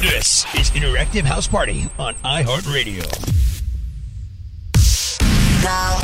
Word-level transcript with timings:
This 0.00 0.46
is 0.54 0.70
Interactive 0.70 1.24
House 1.24 1.46
Party 1.46 1.86
on 1.98 2.14
iHeartRadio. 2.24 3.04
Now, 5.62 5.98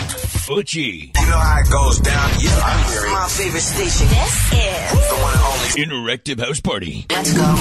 eutche. 0.52 1.16
You 1.18 1.26
know 1.30 1.38
how 1.38 1.60
it 1.60 1.70
goes 1.70 1.98
down. 2.00 2.30
Yeah, 2.38 2.50
I'm 2.62 2.92
here. 2.92 3.10
My 3.10 3.26
favorite 3.26 3.62
station. 3.62 4.06
This 4.08 4.52
is 4.52 5.08
The 5.08 5.16
one 5.22 5.32
and 5.32 5.42
only. 5.42 6.12
Interactive 6.12 6.38
House 6.38 6.60
Party. 6.60 7.06
Let's 7.08 7.32
go. 7.32 7.56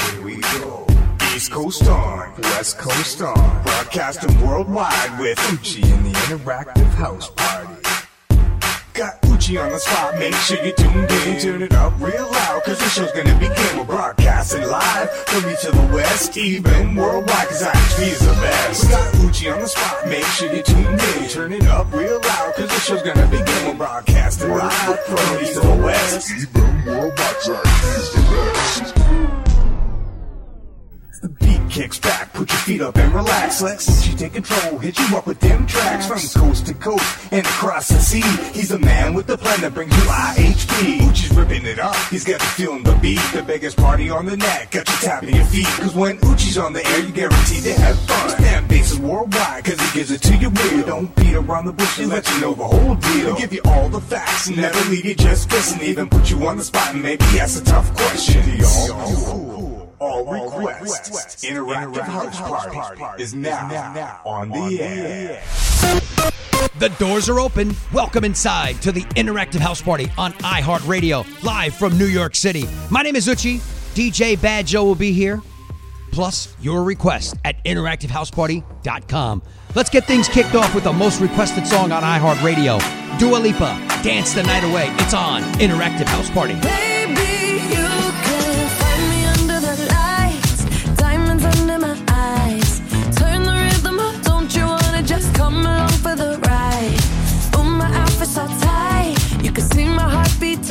Here 0.00 0.22
we 0.22 0.36
go. 0.40 0.86
East 1.36 1.50
Coast 1.52 1.86
on, 1.88 2.32
West 2.40 2.78
Coast 2.78 3.20
on, 3.20 3.62
broadcasting 3.64 4.40
worldwide 4.40 5.20
with 5.20 5.36
eutche 5.36 5.84
and 5.92 6.06
the 6.06 6.12
interactive 6.20 6.88
house 6.94 7.28
party. 7.28 7.91
Got 8.94 9.22
eutche 9.22 9.58
on 9.58 9.72
the 9.72 9.78
spot, 9.78 10.18
make 10.18 10.34
sure 10.34 10.62
you 10.62 10.72
tuned 10.72 11.10
in, 11.10 11.40
turn 11.40 11.62
it 11.62 11.72
up 11.72 11.94
real 11.98 12.30
loud, 12.30 12.62
cause 12.62 12.78
the 12.78 12.88
show's 12.90 13.10
gonna 13.12 13.34
begin. 13.38 13.78
We're 13.78 13.84
broadcasting 13.84 14.68
live 14.68 15.10
from 15.10 15.50
east 15.50 15.62
to 15.62 15.70
the 15.70 15.94
west, 15.94 16.36
even 16.36 16.94
worldwide, 16.94 17.48
cause 17.48 17.62
eutche 17.62 18.12
is 18.12 18.18
the 18.18 18.34
best. 18.34 18.84
We 18.84 18.90
got 18.90 19.14
eutche 19.14 19.54
on 19.54 19.60
the 19.60 19.66
spot, 19.66 20.06
make 20.08 20.24
sure 20.24 20.52
you 20.52 20.62
tuned 20.62 21.00
in, 21.00 21.28
turn 21.30 21.52
it 21.54 21.66
up 21.68 21.90
real 21.94 22.20
loud, 22.20 22.54
cause 22.54 22.68
the 22.68 22.80
show's 22.80 23.02
gonna 23.02 23.26
begin. 23.28 23.66
We're 23.66 23.74
broadcasting 23.76 24.50
live 24.50 25.00
from 25.06 25.42
east 25.42 25.54
to 25.54 25.60
the 25.60 25.76
west, 25.82 26.30
even 26.30 26.84
worldwide, 26.84 27.16
cause 27.16 27.48
eutche 27.48 27.98
is 27.98 28.12
the 28.12 28.92
best. 28.92 29.01
The 31.22 31.28
beat 31.28 31.70
kicks 31.70 32.00
back, 32.00 32.32
put 32.32 32.50
your 32.50 32.58
feet 32.58 32.80
up 32.80 32.96
and 32.96 33.14
relax. 33.14 33.62
Let 33.62 33.78
eutche 33.78 34.18
take 34.18 34.32
control, 34.32 34.78
hit 34.80 34.98
you 34.98 35.16
up 35.16 35.24
with 35.24 35.38
them 35.38 35.68
tracks 35.68 36.04
from 36.04 36.18
coast 36.18 36.66
to 36.66 36.74
coast 36.74 37.04
and 37.30 37.46
across 37.46 37.86
the 37.86 38.00
sea. 38.00 38.22
He's 38.52 38.72
a 38.72 38.78
man 38.80 39.14
with 39.14 39.28
the 39.28 39.38
plan 39.38 39.60
that 39.60 39.72
brings 39.72 39.96
you 39.96 40.02
IHP. 40.02 40.98
eutche's 40.98 41.32
ripping 41.36 41.64
it 41.64 41.78
up, 41.78 41.94
he's 42.10 42.24
got 42.24 42.40
you 42.40 42.48
feeling 42.48 42.82
the 42.82 42.96
beat. 42.96 43.20
The 43.32 43.44
biggest 43.44 43.76
party 43.76 44.10
on 44.10 44.26
the 44.26 44.36
net, 44.36 44.72
got 44.72 44.88
you 44.88 44.96
tapping 44.96 45.36
your 45.36 45.44
feet. 45.44 45.66
Cause 45.66 45.94
when 45.94 46.18
eutche's 46.18 46.58
on 46.58 46.72
the 46.72 46.84
air, 46.84 46.98
you 46.98 47.12
guaranteed 47.12 47.62
to 47.62 47.74
have 47.74 47.96
fun. 48.00 48.24
His 48.24 48.34
fan 48.34 48.66
base 48.66 48.90
is 48.90 48.98
worldwide, 48.98 49.64
cause 49.64 49.80
he 49.80 49.96
gives 49.96 50.10
it 50.10 50.22
to 50.22 50.36
you 50.36 50.50
weird. 50.50 50.86
Don't 50.86 51.14
beat 51.14 51.36
around 51.36 51.66
the 51.66 51.72
bush, 51.72 51.98
he 51.98 52.06
lets 52.06 52.34
you 52.34 52.40
know 52.40 52.52
the 52.52 52.64
whole 52.64 52.96
deal. 52.96 53.26
He'll 53.26 53.36
give 53.36 53.52
you 53.52 53.60
all 53.66 53.88
the 53.88 54.00
facts 54.00 54.50
never 54.50 54.90
leave 54.90 55.04
you 55.04 55.14
just 55.14 55.48
guessing. 55.48 55.80
Even 55.82 56.08
put 56.08 56.28
you 56.30 56.44
on 56.48 56.56
the 56.56 56.64
spot 56.64 56.94
and 56.94 57.00
maybe 57.00 57.22
ask 57.38 57.62
a 57.62 57.64
tough 57.64 57.94
question. 57.94 58.58
The 58.58 59.61
all 60.02 60.28
all 60.28 60.58
requests. 60.58 61.44
Interactive 61.44 62.02
House 62.02 62.38
Party 62.38 63.22
is 63.22 63.34
now 63.34 64.20
on 64.24 64.48
the 64.50 64.80
air. 64.80 65.42
The 66.78 66.88
doors 66.98 67.28
are 67.28 67.38
open. 67.38 67.74
Welcome 67.92 68.24
inside 68.24 68.82
to 68.82 68.92
the 68.92 69.02
Interactive 69.14 69.60
House 69.60 69.80
Party 69.80 70.10
on 70.18 70.32
iHeartRadio, 70.32 71.44
live 71.44 71.74
from 71.74 71.96
New 71.96 72.06
York 72.06 72.34
City. 72.34 72.64
My 72.90 73.02
name 73.02 73.16
is 73.16 73.28
eutche. 73.28 73.58
DJ 73.94 74.36
BadJoe 74.36 74.84
will 74.84 74.94
be 74.94 75.12
here. 75.12 75.40
Plus, 76.10 76.54
your 76.60 76.82
request 76.82 77.36
at 77.44 77.62
interactivehouseparty.com. 77.64 79.42
Let's 79.74 79.88
get 79.88 80.04
things 80.04 80.28
kicked 80.28 80.54
off 80.54 80.74
with 80.74 80.84
the 80.84 80.92
most 80.92 81.20
requested 81.20 81.66
song 81.66 81.92
on 81.92 82.02
iHeartRadio 82.02 83.02
Dua 83.18 83.36
Lipa, 83.36 83.78
Dance 84.02 84.34
the 84.34 84.42
Night 84.42 84.64
Away. 84.64 84.88
It's 84.98 85.14
on 85.14 85.42
Interactive 85.54 86.06
House 86.06 86.30
Party. 86.30 86.54
Baby, 86.60 87.81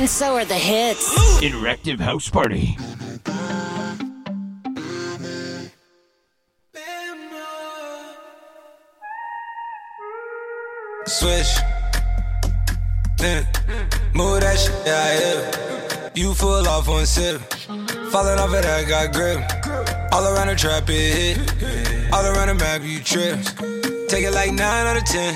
and 0.00 0.08
so 0.08 0.34
are 0.34 0.46
the 0.46 0.54
hits. 0.54 1.14
Interactive 1.42 2.00
House 2.00 2.30
Party. 2.30 2.74
Swish. 11.04 11.54
Then 13.18 13.46
move 14.14 14.40
that 14.40 14.58
shit, 14.58 14.72
yeah, 14.86 15.20
yeah. 15.20 16.10
You 16.14 16.32
full 16.32 16.66
off 16.66 16.88
one 16.88 17.04
sip. 17.04 17.42
Falling 18.10 18.38
off 18.38 18.54
it, 18.54 18.64
I 18.64 18.84
got 18.84 19.12
grip. 19.12 19.40
All 20.12 20.24
around 20.24 20.48
the 20.48 20.56
trap, 20.56 20.84
it 20.88 21.36
hit. 21.36 22.10
All 22.10 22.24
around 22.24 22.48
the 22.48 22.54
map, 22.54 22.80
you 22.82 23.00
trip. 23.00 23.38
Take 24.08 24.24
it 24.24 24.32
like 24.32 24.52
9 24.52 24.60
out 24.60 24.96
of 24.96 25.04
10. 25.04 25.34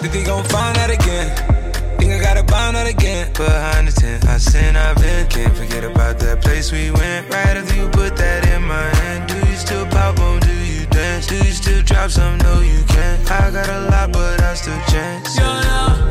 Think 0.00 0.12
they 0.12 0.24
gon' 0.24 0.42
find 0.46 0.74
that 0.74 0.90
again. 0.90 1.53
Think 1.98 2.12
I 2.12 2.18
got 2.20 2.36
a 2.36 2.44
bond 2.44 2.76
out 2.76 2.86
again. 2.86 3.32
Behind 3.32 3.88
the 3.88 3.92
tent, 3.92 4.26
I 4.26 4.38
sin, 4.38 4.76
I've 4.76 4.96
been. 4.96 5.26
Can't 5.28 5.56
forget 5.56 5.84
about 5.84 6.18
that 6.20 6.42
place 6.42 6.72
we 6.72 6.90
went. 6.90 7.32
Right 7.32 7.56
after 7.56 7.74
you 7.76 7.88
put 7.88 8.16
that 8.16 8.46
in 8.48 8.62
my 8.62 8.88
hand. 9.00 9.28
Do 9.28 9.36
you 9.48 9.56
still 9.56 9.86
pop 9.86 10.18
on? 10.20 10.40
Do 10.40 10.52
you 10.52 10.86
dance? 10.86 11.26
Do 11.26 11.36
you 11.36 11.52
still 11.52 11.82
drop 11.82 12.10
some? 12.10 12.38
No, 12.38 12.60
you 12.60 12.82
can't. 12.84 13.30
I 13.30 13.50
got 13.50 13.68
a 13.68 13.80
lot, 13.90 14.12
but 14.12 14.42
I 14.42 14.54
still 14.54 14.80
chance. 14.92 15.36
Yeah, 15.36 15.62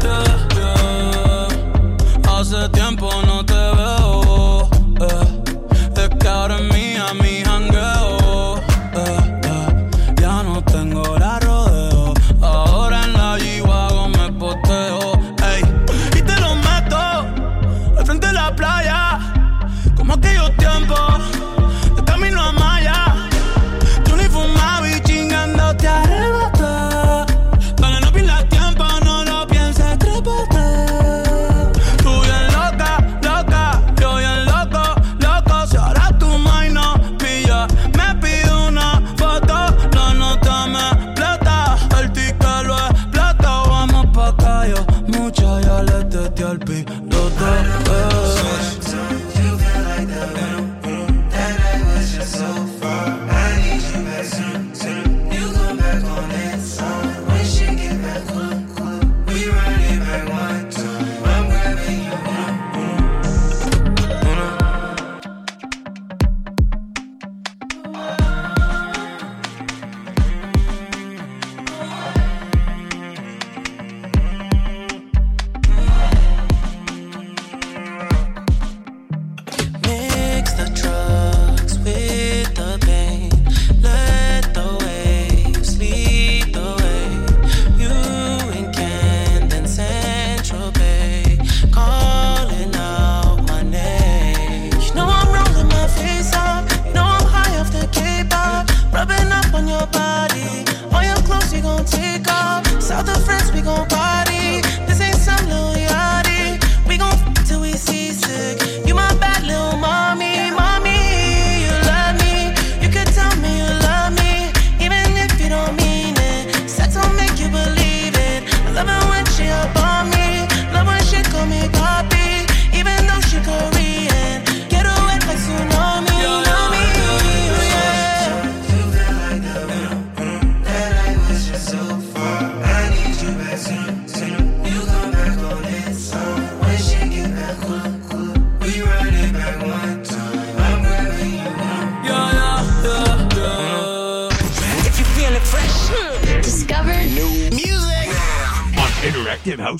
yeah, 0.04 0.48
yeah. 0.58 0.84
Hace 2.28 2.70
tiempo 2.72 3.10
no 3.26 3.44
te 3.44 3.53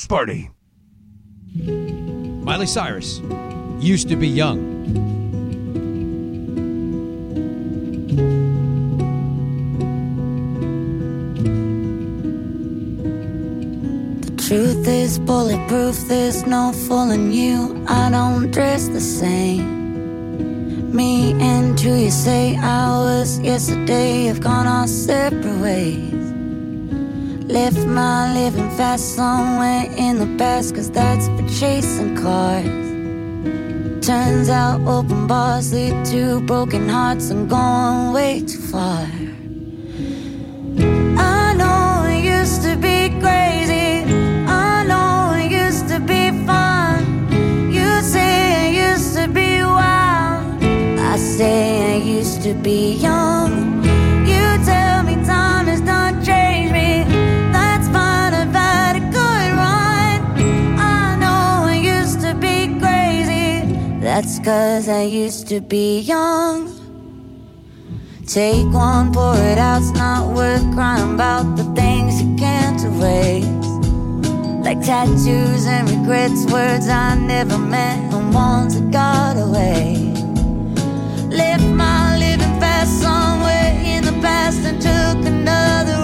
House 0.04 0.08
Party. 0.10 0.50
Miley 2.44 2.66
Cyrus 2.66 3.22
used 3.80 4.10
to 4.10 4.18
be 4.18 4.28
young. 4.28 4.60
The 14.20 14.44
Truth 14.44 14.88
is 14.90 15.20
bulletproof, 15.20 15.96
there's 16.10 16.46
no 16.46 16.74
fooling 16.74 17.32
you. 17.32 17.86
I 17.88 18.10
don't 18.10 18.52
dress 18.52 18.90
the 18.90 19.00
same. 19.00 20.92
Me 20.94 21.32
and 21.40 21.80
who 21.80 21.96
you 21.96 22.12
say 22.12 22.58
I 22.58 22.90
was 22.90 23.40
yesterday 23.40 24.26
have 24.26 24.42
gone 24.42 24.68
our 24.68 24.86
separate 24.88 25.62
ways. 25.62 26.03
Left 27.54 27.86
my 27.86 28.34
living 28.34 28.72
fast 28.72 29.16
somewhere 29.16 29.86
in 29.96 30.18
the 30.18 30.26
past, 30.40 30.74
cause 30.74 30.90
that's 30.90 31.28
for 31.28 31.48
chasing 31.60 32.16
cars. 32.16 32.66
Turns 34.04 34.50
out 34.50 34.82
open 34.88 35.28
bars 35.28 35.72
lead 35.72 36.04
to 36.06 36.42
broken 36.48 36.90
hearts. 36.90 37.30
I'm 37.30 37.48
going 37.48 38.12
way 38.12 38.40
too 38.40 38.58
far. 38.58 39.08
I 41.16 41.54
know 41.54 42.10
it 42.10 42.26
used 42.26 42.64
to 42.64 42.76
be 42.76 43.10
crazy. 43.22 44.02
I 44.48 44.84
know 44.90 45.36
it 45.38 45.52
used 45.52 45.88
to 45.90 46.00
be 46.00 46.32
fun. 46.48 47.06
You 47.72 48.02
say 48.02 48.72
it 48.72 48.94
used 48.94 49.16
to 49.16 49.28
be 49.28 49.62
wild. 49.62 50.64
I 51.00 51.18
say 51.18 51.94
I 51.94 51.98
used 51.98 52.42
to 52.42 52.56
be 52.56 52.94
young. 52.94 53.73
That's 64.14 64.38
cause 64.38 64.90
I 64.90 65.06
used 65.06 65.48
to 65.48 65.60
be 65.60 66.02
young. 66.02 66.70
Take 68.28 68.72
one, 68.72 69.12
pour 69.12 69.36
it 69.36 69.58
out, 69.58 69.82
it's 69.82 69.90
not 69.90 70.36
worth 70.36 70.62
crying 70.76 71.16
about 71.16 71.56
the 71.58 71.64
things 71.74 72.22
you 72.22 72.36
can't 72.36 72.80
erase. 72.84 73.48
Like 74.64 74.82
tattoos 74.82 75.66
and 75.66 75.90
regrets, 75.90 76.46
words 76.54 76.88
I 76.90 77.16
never 77.16 77.58
meant, 77.58 78.14
and 78.14 78.32
ones 78.32 78.80
that 78.80 78.92
got 78.92 79.36
away. 79.36 80.14
Left 81.36 81.66
my 81.66 82.16
living 82.16 82.60
fast 82.60 83.02
somewhere 83.02 83.74
in 83.84 84.06
the 84.06 84.16
past 84.22 84.60
and 84.60 84.80
took 84.80 85.26
another 85.26 86.03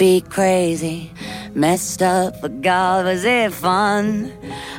be 0.00 0.22
crazy. 0.22 1.10
Messed 1.54 2.00
up, 2.00 2.40
but 2.40 2.62
God, 2.62 3.04
was 3.04 3.22
it 3.22 3.52
fun? 3.52 4.32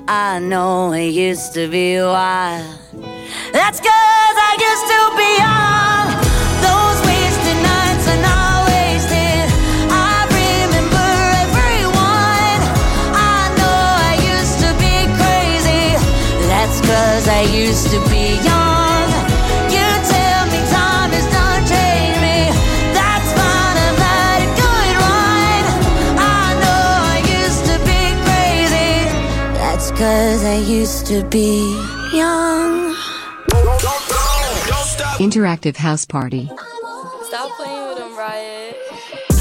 I 0.07 0.39
know 0.39 0.93
it 0.93 1.09
used 1.09 1.53
to 1.53 1.67
be 1.67 1.97
wild. 2.01 2.65
That's 3.53 3.79
cause 3.79 4.37
I 4.49 4.53
used 4.69 4.87
to 4.93 5.01
be 5.21 5.29
young. 5.45 6.07
Those 6.65 6.97
wasted 7.05 7.59
nights 7.69 8.07
wasted. 8.69 9.45
I 9.93 10.25
remember 10.41 11.09
everyone. 11.45 12.61
I 13.13 13.41
know 13.59 13.81
I 14.09 14.13
used 14.33 14.57
to 14.65 14.71
be 14.81 14.95
crazy. 15.21 15.85
That's 16.49 16.81
cause 16.81 17.27
I 17.27 17.41
used 17.63 17.91
to 17.91 17.99
be 18.09 18.43
young. 18.43 18.70
Cause 30.01 30.43
I 30.43 30.55
used 30.55 31.05
to 31.07 31.23
be 31.25 31.61
young. 32.11 32.95
Interactive 35.21 35.75
House 35.75 36.05
Party. 36.05 36.49
Stop 37.29 37.51
playing 37.55 37.87
with 37.87 37.99
him, 37.99 38.17
Riot. 38.17 38.77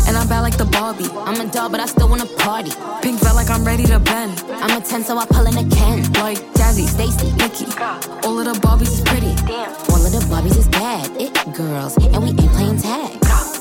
And 0.07 0.19
I'm 0.19 0.29
bad 0.29 0.41
like 0.41 0.59
the 0.59 0.67
Barbie. 0.67 1.09
I'm 1.29 1.41
a 1.41 1.51
doll, 1.51 1.71
but 1.71 1.81
I 1.81 1.87
still 1.87 2.11
wanna 2.11 2.27
party. 2.45 2.73
Pink 3.01 3.21
felt 3.21 3.37
like 3.37 3.49
I'm 3.49 3.65
ready 3.65 3.85
to 3.85 3.99
bend. 4.01 4.45
I'm 4.65 4.77
a 4.77 4.85
10, 4.85 5.03
so 5.03 5.17
I 5.17 5.25
pull 5.25 5.47
in 5.47 5.57
a 5.57 5.67
Ken. 5.75 5.99
Like 6.25 6.41
Jazzy, 6.59 6.87
Stacy, 6.87 7.33
Nikki. 7.41 7.65
All 8.27 8.39
of 8.39 8.45
the 8.45 8.57
Barbies 8.61 8.93
is 8.93 9.01
pretty. 9.01 9.35
Damn. 9.49 9.73
All 9.89 10.05
of 10.05 10.13
the 10.13 10.23
Barbies 10.29 10.59
is 10.59 10.69
bad. 10.69 11.11
It 11.19 11.33
girls, 11.55 11.97
and 11.97 12.23
we 12.23 12.31
ain't 12.31 12.53
playing 12.53 12.77
tag. 12.77 13.60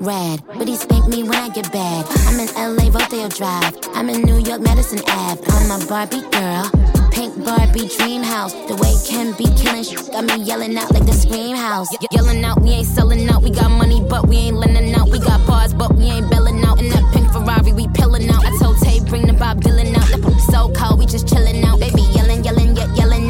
Rad, 0.00 0.42
but 0.56 0.66
he 0.66 0.76
spank 0.76 1.08
me 1.08 1.22
when 1.22 1.34
I 1.34 1.50
get 1.50 1.70
bad. 1.72 2.06
I'm 2.26 2.40
in 2.40 2.48
LA, 2.56 2.88
Rodeo 2.88 3.28
Drive. 3.28 3.76
I'm 3.92 4.08
in 4.08 4.22
New 4.22 4.38
York, 4.38 4.62
Madison 4.62 5.00
Ave. 5.06 5.44
I'm 5.46 5.70
a 5.70 5.86
Barbie 5.86 6.22
girl. 6.32 6.70
Pink 7.12 7.44
Barbie 7.44 7.86
dream 7.98 8.22
house. 8.22 8.54
The 8.54 8.76
way 8.76 8.94
Ken 9.06 9.34
be 9.36 9.44
killing 9.60 9.84
shit 9.84 10.10
got 10.10 10.24
me 10.24 10.42
yelling 10.42 10.76
out 10.78 10.90
like 10.94 11.04
the 11.04 11.12
scream 11.12 11.54
house. 11.54 11.92
Ye- 11.92 12.08
yelling 12.12 12.42
out, 12.44 12.62
we 12.62 12.70
ain't 12.70 12.86
selling 12.86 13.28
out. 13.28 13.42
We 13.42 13.50
got 13.50 13.70
money, 13.70 14.00
but 14.00 14.26
we 14.26 14.36
ain't 14.36 14.56
lending 14.56 14.94
out. 14.94 15.10
We 15.10 15.18
got 15.18 15.46
bars, 15.46 15.74
but 15.74 15.94
we 15.94 16.04
ain't 16.04 16.30
belling 16.30 16.64
out. 16.64 16.80
In 16.80 16.88
that 16.88 17.04
pink 17.12 17.30
Ferrari, 17.30 17.74
we 17.74 17.86
pillin' 17.88 18.30
out. 18.30 18.42
I 18.46 18.56
told 18.56 18.78
Tay, 18.78 19.00
bring 19.00 19.26
the 19.26 19.34
Bob 19.34 19.60
Dylan 19.60 19.94
out. 19.96 20.08
The 20.08 20.38
so 20.50 20.72
cold, 20.72 20.98
we 20.98 21.04
just 21.04 21.26
chillin' 21.26 21.62
out. 21.64 21.78
Baby 21.78 22.02
yelling, 22.16 22.42
yelling, 22.42 22.74
yet 22.74 22.88
yelling 22.96 23.29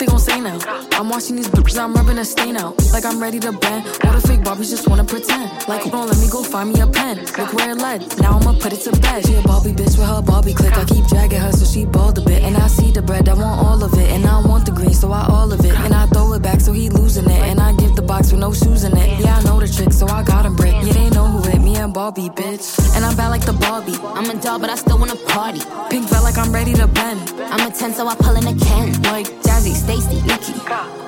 they 0.00 0.06
gon' 0.06 0.18
say 0.18 0.40
now. 0.40 0.58
I'm 0.92 1.10
watching 1.10 1.36
these 1.36 1.48
bitches, 1.48 1.78
I'm 1.78 1.92
rubbing 1.92 2.16
a 2.18 2.24
stain 2.24 2.56
out. 2.56 2.74
Like 2.90 3.04
I'm 3.04 3.20
ready 3.20 3.38
to 3.40 3.52
bend. 3.52 3.86
All 4.04 4.12
the 4.12 4.26
fake 4.26 4.40
Barbies 4.40 4.70
just 4.70 4.88
wanna 4.88 5.04
pretend. 5.04 5.50
Like, 5.68 5.92
on, 5.92 6.08
let 6.08 6.18
me 6.18 6.28
go 6.28 6.42
find 6.42 6.72
me 6.72 6.80
a 6.80 6.86
pen. 6.86 7.18
Look 7.38 7.52
where 7.52 7.70
it 7.70 7.78
led. 7.78 8.18
Now 8.18 8.38
I'ma 8.38 8.54
put 8.58 8.72
it 8.72 8.80
to 8.88 8.92
bed. 8.98 9.26
She 9.26 9.34
a 9.34 9.42
Barbie 9.42 9.72
bitch 9.72 9.98
with 9.98 10.08
her 10.08 10.22
Barbie 10.22 10.54
click. 10.54 10.76
I 10.76 10.84
keep 10.84 11.04
dragging 11.06 11.40
her 11.40 11.52
so 11.52 11.66
she 11.66 11.84
bald 11.84 12.16
a 12.18 12.22
bit. 12.22 12.42
And 12.42 12.56
I 12.56 12.66
see 12.68 12.90
the 12.90 13.02
bread, 13.02 13.28
I 13.28 13.34
want 13.34 13.60
all 13.66 13.84
of 13.84 13.92
it. 13.92 14.10
And 14.10 14.24
I 14.24 14.40
want 14.40 14.64
the 14.64 14.72
green, 14.72 14.94
so 14.94 15.12
I 15.12 15.26
all 15.26 15.52
of 15.52 15.60
it. 15.60 15.74
And 15.84 15.92
I 15.92 16.06
throw 16.06 16.32
it 16.32 16.42
back 16.42 16.60
so 16.60 16.72
he 16.72 16.88
losing 16.88 17.26
it. 17.26 17.42
And 17.50 17.60
I 17.60 17.74
give 17.74 17.94
the 17.94 18.02
box 18.02 18.32
with 18.32 18.40
no 18.40 18.52
shoes 18.54 18.84
in 18.84 18.96
it. 18.96 19.20
Yeah, 19.20 19.36
I 19.36 19.42
know 19.42 19.60
the 19.60 19.68
trick, 19.68 19.92
so 19.92 20.06
I 20.06 20.22
got 20.22 20.46
him 20.46 20.56
brick. 20.56 20.72
Yeah, 20.82 20.94
they 20.94 21.10
know 21.10 21.26
who 21.26 21.42
hit 21.50 21.60
me 21.60 21.76
and 21.76 21.92
Barbie, 21.92 22.30
bitch. 22.30 22.64
And 22.96 23.04
I'm 23.04 23.16
bad 23.16 23.28
like 23.28 23.44
the 23.44 23.52
Barbie. 23.52 23.98
I'm 24.02 24.30
a 24.30 24.40
doll, 24.40 24.58
but 24.58 24.70
I 24.70 24.76
still 24.76 24.98
wanna 24.98 25.16
party. 25.28 25.60
Pink 25.90 26.08
felt 26.08 26.24
like 26.24 26.38
I'm 26.38 26.52
ready 26.52 26.72
to 26.72 26.86
bend. 26.86 27.20
I'm 27.52 27.68
a 27.68 27.70
10, 27.70 27.92
so 27.92 28.08
I 28.08 28.14
pull 28.14 28.36
in 28.36 28.46
a 28.46 28.56
Ken. 28.64 29.02
Like 29.02 29.28
Jazzy, 29.60 29.74
Stacy, 29.74 30.22
Nikki. 30.22 30.58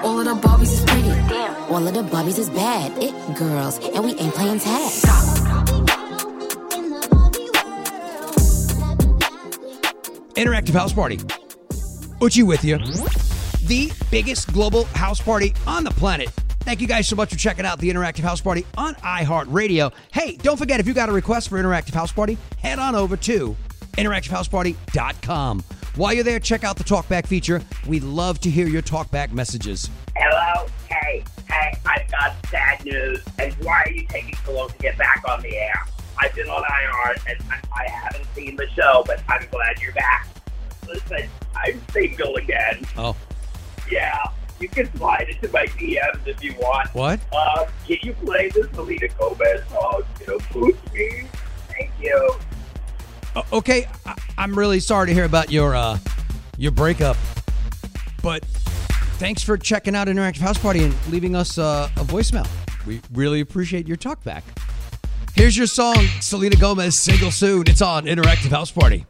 All 0.03 0.21
of 0.21 0.27
the 0.27 0.35
Barbies 0.47 0.73
is 0.73 0.85
pretty. 0.85 1.09
Damn. 1.09 1.73
All 1.73 1.87
of 1.87 1.95
the 1.95 2.03
Barbies 2.03 2.39
is 2.39 2.51
bad. 2.51 2.93
It 3.03 3.15
girls, 3.37 3.79
and 3.79 4.05
we 4.05 4.11
ain't 4.17 4.35
playing 4.35 4.59
tag. 4.59 4.93
Interactive 10.35 10.75
House 10.75 10.93
Party. 10.93 11.17
eutche 11.17 12.47
with 12.47 12.63
you. 12.65 12.77
The 13.67 13.91
biggest 14.11 14.53
global 14.53 14.85
house 14.85 15.21
party 15.21 15.55
on 15.67 15.85
the 15.85 15.91
planet. 15.91 16.29
Thank 16.61 16.81
you 16.83 16.87
guys 16.87 17.09
so 17.09 17.17
much 17.17 17.31
for 17.31 17.37
checking 17.37 17.65
out 17.65 17.79
the 17.79 17.89
Interactive 17.89 18.21
House 18.21 18.43
Party 18.43 18.67
on 18.77 18.95
iHeartRadio. 18.97 19.93
Hey, 20.13 20.37
don't 20.37 20.59
forget 20.59 20.79
if 20.79 20.87
you 20.87 20.93
got 20.93 21.09
a 21.09 21.13
request 21.13 21.49
for 21.49 21.59
Interactive 21.59 21.95
House 21.95 22.13
Party, 22.13 22.37
head 22.59 22.79
on 22.79 22.95
over 22.95 23.17
to 23.17 23.57
interactivehouseparty.com. 23.97 25.65
While 25.95 26.15
you're 26.15 26.25
there, 26.25 26.41
check 26.41 26.65
out 26.65 26.77
the 26.77 26.85
talkback 26.85 27.27
feature. 27.27 27.61
We'd 27.87 28.03
love 28.03 28.41
to 28.41 28.51
hear 28.51 28.67
your 28.67 28.81
talkback 28.81 29.31
messages. 29.33 29.91
Hello? 30.17 30.67
Hey, 30.89 31.23
hey, 31.51 31.75
I've 31.85 32.11
got 32.11 32.35
sad 32.47 32.83
news. 32.83 33.23
And 33.39 33.53
why 33.61 33.83
are 33.83 33.91
you 33.91 34.07
taking 34.07 34.35
so 34.47 34.55
long 34.55 34.71
to 34.71 34.79
get 34.79 34.97
back 34.97 35.23
on 35.29 35.43
the 35.43 35.55
air? 35.55 35.87
I've 36.19 36.35
been 36.35 36.49
on 36.49 36.63
IR 36.63 37.17
and 37.29 37.39
I, 37.51 37.83
I 37.83 37.89
haven't 37.91 38.25
seen 38.35 38.57
the 38.57 38.67
show, 38.71 39.05
but 39.07 39.23
I'm 39.29 39.47
glad 39.51 39.83
you're 39.83 39.93
back. 39.93 40.29
Listen, 40.89 41.29
I'm 41.55 41.79
single 41.91 42.37
again. 42.37 42.87
Oh. 42.97 43.15
Yeah, 43.91 44.17
you 44.61 44.69
can 44.69 44.91
slide 44.97 45.29
into 45.29 45.53
my 45.53 45.67
DMs 45.67 46.27
if 46.27 46.43
you 46.43 46.55
want. 46.55 46.89
What? 46.95 47.21
Uh, 47.35 47.67
can 47.87 47.99
you 48.03 48.15
play 48.15 48.49
this 48.49 48.67
Selena 48.71 49.09
Gomez 49.19 49.61
song? 49.69 50.03
You 50.21 50.27
know, 50.27 50.39
boost 50.53 50.95
me. 50.95 51.25
Thank 51.69 51.91
you. 52.01 52.35
Uh, 53.35 53.43
okay, 53.53 53.87
I- 54.07 54.15
I'm 54.39 54.55
really 54.59 54.81
sorry 54.81 55.07
to 55.09 55.15
hear 55.15 55.25
about 55.25 55.51
your 55.51 55.75
uh, 55.75 55.99
your 56.59 56.73
breakup, 56.73 57.17
but 58.23 58.45
thanks 59.19 59.43
for 59.43 59.57
checking 59.57 59.95
out 59.95 60.09
Interactive 60.09 60.39
House 60.41 60.59
Party 60.59 60.85
and 60.85 60.95
leaving 61.11 61.35
us 61.35 61.59
uh, 61.59 61.89
a 61.97 62.01
voicemail. 62.01 62.47
We 62.87 63.01
really 63.13 63.41
appreciate 63.41 63.87
your 63.89 63.97
talkback. 63.97 64.43
Here's 65.35 65.57
your 65.57 65.67
song, 65.67 65.97
Selena 66.21 66.57
Gomez, 66.57 66.99
single 66.99 67.31
soon. 67.31 67.65
It's 67.67 67.81
on 67.81 68.05
Interactive 68.05 68.51
House 68.51 68.71
Party. 68.71 69.07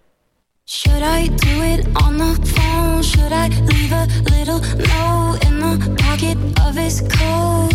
Should 0.67 1.03
I 1.03 1.27
do 1.27 1.63
it 1.63 1.87
on 2.03 2.17
the 2.17 2.35
phone? 2.55 3.03
Should 3.03 3.33
I 3.33 3.49
leave 3.49 3.91
a 3.93 4.07
little 4.31 4.61
note 4.61 5.39
in 5.45 5.59
the 5.59 5.97
pocket 5.99 6.39
of 6.61 6.77
his 6.77 7.01
coat? 7.01 7.71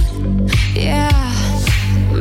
Yeah, 0.73 1.11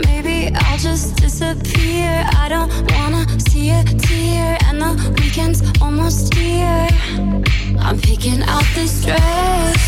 maybe 0.05 0.53
I'll 0.55 0.79
just 0.79 1.17
disappear. 1.17 2.25
I 2.35 2.49
don't 2.49 2.71
wanna 2.93 3.06
a 3.57 3.83
tear, 3.85 4.59
and 4.67 4.81
the 4.81 4.93
weekend's 5.19 5.63
almost 5.81 6.35
here. 6.35 6.89
I'm 7.81 7.99
picking 7.99 8.43
out 8.43 8.65
this 8.75 9.05
dress, 9.05 9.81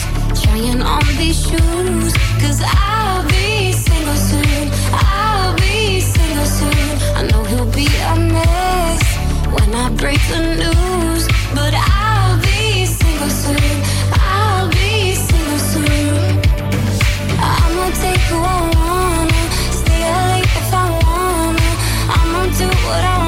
trying 0.42 0.80
on 0.82 1.04
these 1.18 1.40
shoes, 1.46 2.12
cause 2.40 2.62
I'll 2.64 3.22
be 3.28 3.72
single 3.72 4.16
soon. 4.16 4.70
I'll 4.92 5.54
be 5.56 6.00
single 6.00 6.46
soon. 6.46 6.88
I 7.18 7.22
know 7.30 7.44
he'll 7.44 7.72
be 7.72 7.86
a 8.12 8.16
mess 8.34 9.02
when 9.54 9.74
I 9.74 9.90
break 10.02 10.20
the 10.32 10.42
news, 10.62 11.28
but 11.54 11.74
I'll 11.76 12.40
be 12.40 12.86
single 12.86 13.30
soon. 13.30 13.74
I'll 14.12 14.68
be 14.70 15.14
single 15.14 15.60
soon. 15.72 16.40
I'ma 17.40 17.86
take 18.02 18.24
who 18.30 18.38
I 18.38 18.60
wanna, 18.76 19.42
stay 19.80 20.02
late 20.30 20.50
if 20.62 20.72
I 20.72 20.86
wanna. 21.04 21.68
I'ma 22.16 22.42
do 22.56 22.68
what 22.86 23.04
I 23.04 23.22
do. 23.22 23.27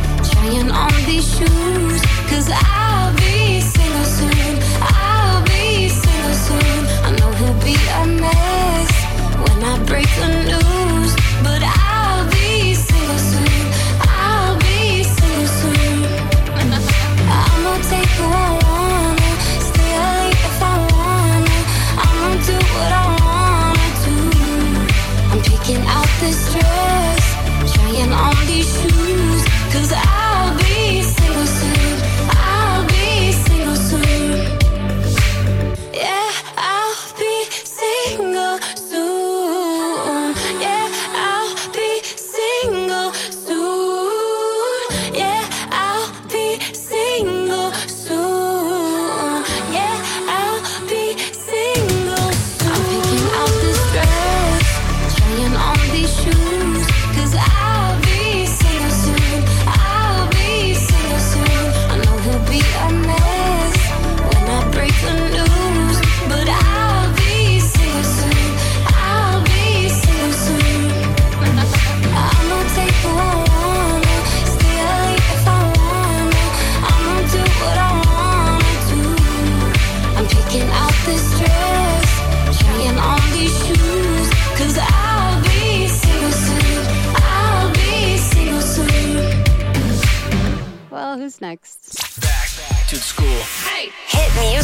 trying 0.41 0.71
on 0.71 0.91
these 1.05 1.37
shoes. 1.37 2.01
Cause 2.29 2.49
I'll 2.51 3.13
be 3.15 3.61
single 3.61 4.05
soon. 4.05 4.59
I'll 4.81 5.43
be 5.45 5.89
single 5.89 6.33
soon. 6.33 6.85
I 7.05 7.11
know 7.19 7.31
he'll 7.33 7.61
be 7.63 7.75
a 7.75 8.05
mess 8.19 8.91
when 9.43 9.63
I 9.63 9.83
break 9.85 10.07
the 10.19 10.50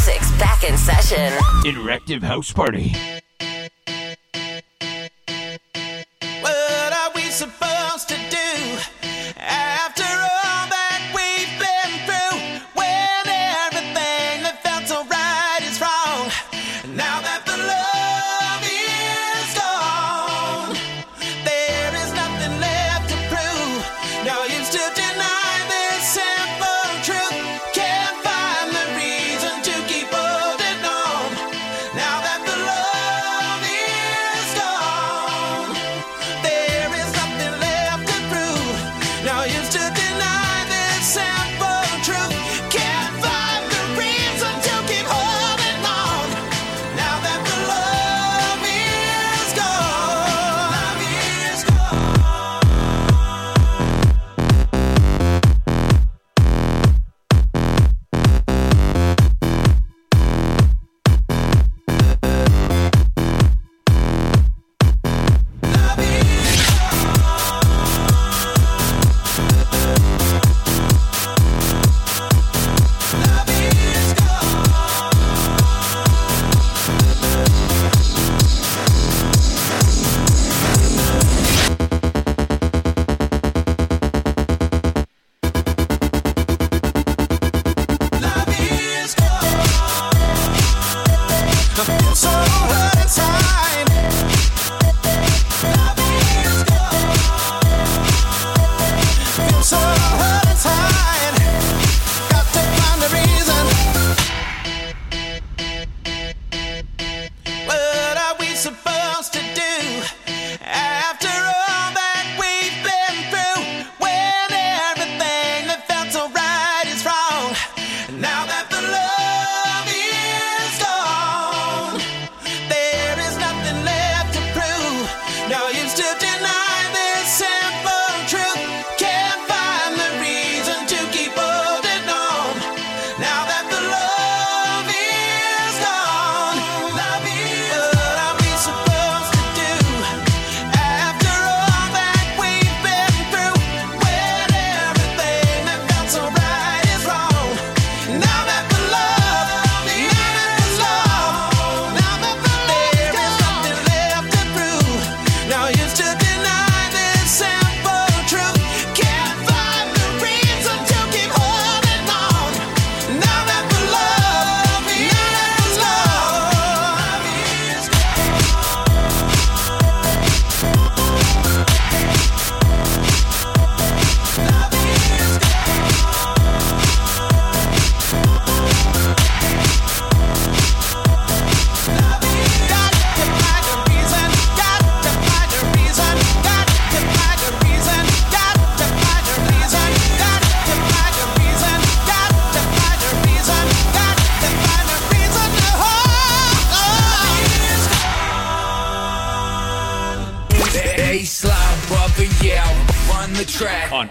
Music's 0.08 0.32
back 0.40 0.64
in 0.64 0.78
session. 0.78 1.34
House 2.24 2.54
Party. 2.54 2.94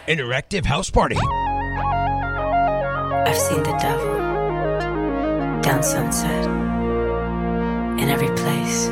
Interactive 0.09 0.65
house 0.65 0.89
party. 0.89 1.17
I've 3.27 3.37
seen 3.37 3.63
the 3.65 3.77
devil 3.81 4.15
down 5.63 5.83
sunset 5.83 6.47
in 7.99 8.09
every 8.09 8.29
place. 8.37 8.89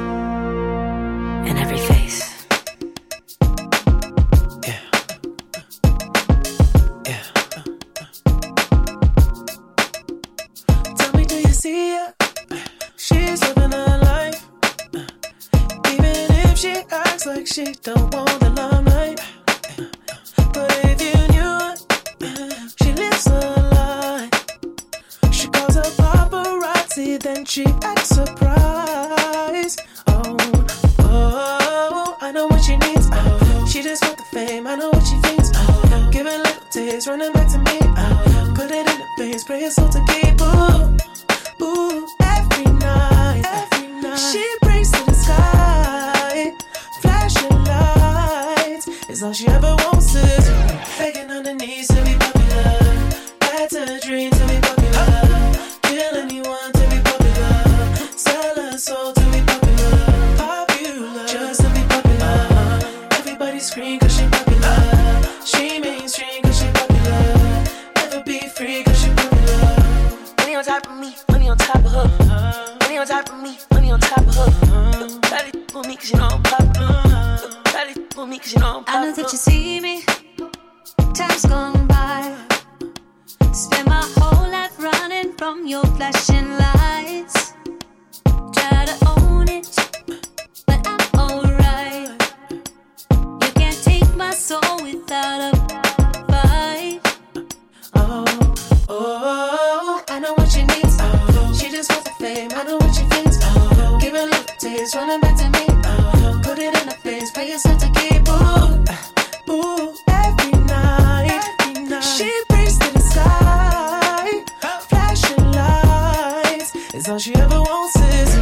All 117.09 117.19
she 117.19 117.35
ever 117.35 117.61
wants 117.61 117.97
is 117.97 118.35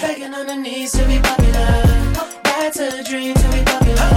begging 0.00 0.34
on 0.34 0.46
her 0.46 0.56
knees 0.56 0.92
to 0.92 1.04
be 1.06 1.18
popular. 1.20 1.82
That's 2.42 2.78
a 2.78 3.02
dream 3.02 3.34
to 3.34 3.48
be 3.48 3.62
popular. 3.64 4.10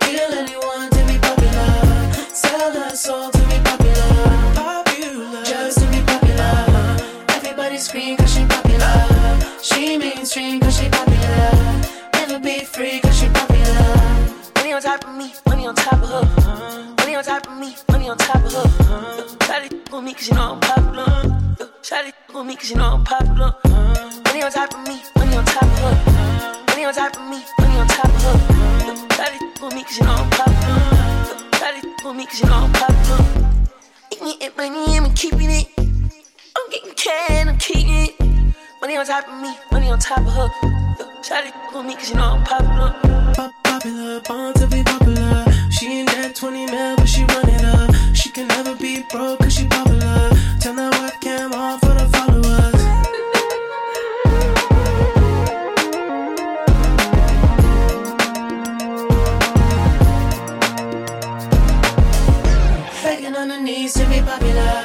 Kill 0.00 0.32
anyone 0.34 0.90
to 0.90 1.04
be 1.06 1.18
popular. 1.18 2.12
Sell 2.32 2.72
her 2.72 2.94
soul 2.94 3.30
to 3.30 3.38
be 3.48 3.58
popular. 3.64 4.54
Popular. 4.54 5.44
Just 5.44 5.78
to 5.80 5.86
be 5.90 6.00
popular. 6.02 6.96
Everybody 7.30 7.78
scream 7.78 8.16
cause 8.16 8.32
she 8.34 8.44
popular. 8.46 8.94
She 9.62 9.98
mainstream 9.98 10.60
cause 10.60 10.78
she 10.78 10.88
popular. 10.88 11.50
Never 12.12 12.38
be 12.38 12.60
free 12.64 13.00
cause 13.00 13.18
she 13.18 13.28
popular. 13.28 14.30
Money 14.56 14.72
on 14.74 14.82
top 14.82 15.04
of 15.04 15.14
me, 15.16 15.32
money 15.46 15.66
on 15.66 15.74
top 15.74 16.02
of 16.02 16.08
her. 16.08 16.94
Money 16.98 17.16
on 17.16 17.24
top 17.24 17.46
of 17.48 17.58
me, 17.58 17.74
money 17.90 18.08
on 18.08 18.16
top 18.16 18.44
of 18.44 18.52
her. 18.52 19.24
Shawty 19.46 19.92
with 19.92 20.04
me 20.04 20.14
cause 20.14 20.28
you 20.28 20.34
know 20.34 20.52
I'm 20.52 20.60
popular. 20.60 21.34
Shawty 21.84 22.14
with 22.32 22.46
me 22.46 22.56
cause 22.56 22.70
you 22.70 22.76
know 22.76 22.94
I'm 22.94 23.04
popular. 23.04 23.54
Money 24.24 24.42
on 24.42 24.50
top 24.50 24.72
of 24.72 24.88
me, 24.88 25.02
money 25.18 25.36
on 25.36 25.44
top 25.44 25.64
of 25.64 25.68
her. 25.68 26.64
Money 26.68 26.84
on 26.86 26.94
top 26.94 27.14
of 27.14 27.28
me, 27.28 27.44
money 27.60 27.78
on 27.78 27.86
top 27.86 28.06
of 28.06 28.22
her. 28.24 28.38
Shawty 29.12 29.62
with 29.62 29.74
me 29.74 29.84
cause 29.84 29.98
you 29.98 30.04
know 30.06 30.14
I'm 30.14 30.30
popular. 30.30 30.80
Shawty 31.60 32.04
with 32.06 32.16
me 32.16 32.24
cause 32.24 32.40
you 32.40 32.46
know 32.46 32.54
I'm 32.54 32.72
popular. 32.72 33.60
Eating 34.12 34.40
it, 34.40 34.56
money, 34.56 34.96
I'm 34.96 35.12
keeping 35.12 35.50
it. 35.50 35.68
I'm 36.56 36.70
getting 36.70 36.94
can, 36.94 37.48
I'm 37.50 37.58
keeping 37.58 37.90
it. 37.90 38.18
Money 38.80 38.96
on 38.96 39.04
top 39.04 39.28
of 39.28 39.42
me, 39.42 39.54
money 39.70 39.90
on 39.90 39.98
top 39.98 40.20
of 40.20 40.32
her. 40.32 40.48
Shawty 41.20 41.52
with 41.74 41.84
me 41.84 41.96
cause 41.96 42.08
you 42.08 42.16
know 42.16 42.32
I'm 42.32 42.44
popular. 42.44 42.94
Pop- 43.34 43.52
popular, 43.62 44.20
born 44.20 44.54
to 44.54 44.66
be 44.68 44.82
popular. 44.82 45.44
She 45.70 45.86
ain't 46.00 46.08
that 46.12 46.34
20 46.34 46.64
mil, 46.64 46.96
but 46.96 47.06
she 47.06 47.24
run 47.24 47.46
it 47.50 47.62
up. 47.62 47.93
She 48.24 48.30
can 48.30 48.48
never 48.48 48.74
be 48.74 49.02
broke 49.10 49.40
cause 49.40 49.52
she 49.52 49.66
popular. 49.68 50.30
Turn 50.58 50.76
that 50.76 50.94
webcam 50.94 51.52
on 51.52 51.78
for 51.78 51.92
the 51.92 52.08
followers. 52.08 52.72
Begging 63.02 63.36
on 63.36 63.50
her 63.50 63.60
knees 63.60 63.92
to 63.92 64.06
be 64.06 64.22
popular. 64.22 64.84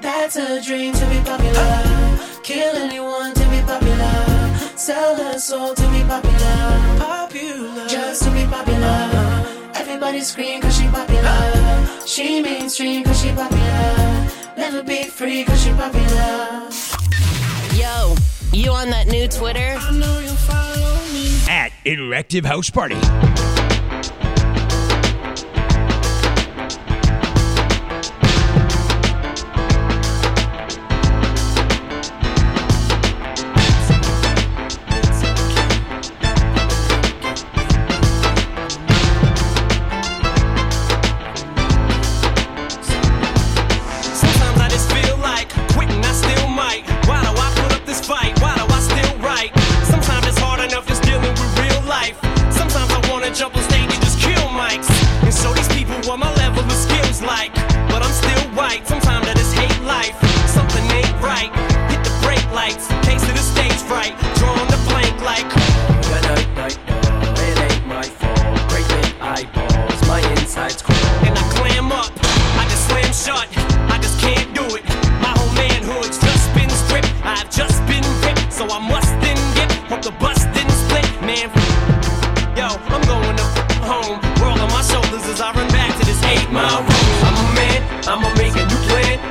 That's 0.00 0.36
a 0.36 0.62
dream 0.62 0.94
to 0.94 1.06
be 1.10 1.20
popular. 1.20 2.18
Kill 2.42 2.76
anyone 2.76 3.34
to 3.34 3.44
be 3.50 3.60
popular. 3.60 4.56
Sell 4.74 5.16
her 5.16 5.38
soul 5.38 5.74
to 5.74 5.82
be 5.90 6.02
popular. 6.04 6.96
Popular. 6.98 7.86
Just 7.88 8.22
to 8.22 8.30
be 8.30 8.46
popular. 8.46 8.79
Everybody 9.90 10.20
scream 10.20 10.60
cause 10.62 10.78
she 10.78 10.86
popular. 10.86 12.06
She 12.06 12.40
mainstream 12.40 13.02
cause 13.02 13.20
she 13.20 13.32
popular. 13.32 14.28
Never 14.56 14.84
be 14.84 15.02
free 15.02 15.42
cause 15.42 15.60
she 15.64 15.70
popular. 15.70 16.70
Yo, 17.74 18.14
you 18.52 18.70
on 18.70 18.90
that 18.90 19.08
new 19.08 19.26
Twitter? 19.26 19.76
I 19.80 19.90
know 19.90 20.20
you'll 20.20 20.34
follow 20.36 20.94
me. 21.12 21.40
At 21.48 21.72
Interactive 21.84 22.44
House 22.44 22.70
Party. 22.70 22.94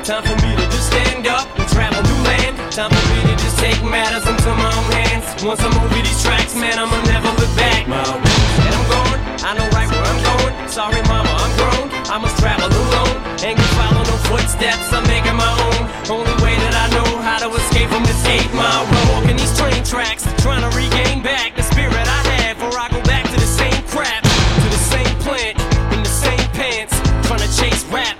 Time 0.10 0.26
for 0.26 0.41
me 0.41 0.58
to 0.58 0.65
just 0.74 0.89
stand 0.89 1.28
up 1.28 1.45
and 1.54 1.69
travel 1.69 2.02
new 2.02 2.24
land. 2.26 2.58
Time 2.74 2.89
for 2.89 3.06
me 3.13 3.30
to 3.30 3.36
just 3.45 3.60
take 3.62 3.78
matters 3.86 4.26
into 4.26 4.50
my 4.58 4.65
own 4.65 4.89
hands. 4.89 5.38
Once 5.45 5.62
I'm 5.62 5.69
over 5.69 6.02
these 6.02 6.17
tracks, 6.26 6.56
man, 6.56 6.82
I'ma 6.82 6.98
never 7.06 7.30
look 7.38 7.54
back. 7.54 7.86
And 7.86 8.74
I'm 8.74 8.86
going. 8.89 9.22
I 9.45 9.54
know 9.54 9.69
right 9.69 9.86
where 9.86 10.02
I'm 10.02 10.22
going. 10.26 10.67
Sorry, 10.67 10.98
mama, 11.06 11.30
I'm 11.30 11.54
grown. 11.62 11.93
I 12.10 12.17
must 12.17 12.41
travel 12.41 12.74
alone. 12.74 13.22
Ain't 13.45 13.62
gonna 13.62 13.78
follow 13.78 14.02
no 14.02 14.17
footsteps. 14.26 14.89
I'm 14.89 15.06
making 15.06 15.38
my 15.38 15.54
own. 15.69 15.86
Only 16.10 16.34
way 16.41 16.58
that 16.58 16.74
I 16.74 16.89
know 16.89 17.22
how 17.22 17.45
to 17.45 17.54
escape 17.54 17.93
from 17.93 18.02
this 18.02 18.26
eight 18.26 18.50
mile 18.58 18.89
road. 18.89 19.13
Walking 19.13 19.38
these 19.38 19.54
train 19.54 19.86
tracks, 19.86 20.26
trying 20.41 20.65
to 20.65 20.74
regain 20.74 21.22
back 21.22 21.54
the 21.54 21.62
spirit 21.62 21.93
I 21.93 22.22
had 22.34 22.58
before 22.58 22.82
I 22.82 22.89
go 22.89 22.98
back 23.06 23.30
to 23.30 23.38
the 23.38 23.45
same 23.62 23.78
crap, 23.86 24.26
to 24.26 24.67
the 24.74 24.84
same 24.89 25.13
plant, 25.22 25.54
in 25.93 26.02
the 26.02 26.10
same 26.10 26.50
pants. 26.58 26.98
Trying 27.30 27.45
to 27.45 27.52
chase 27.54 27.86
rap, 27.93 28.17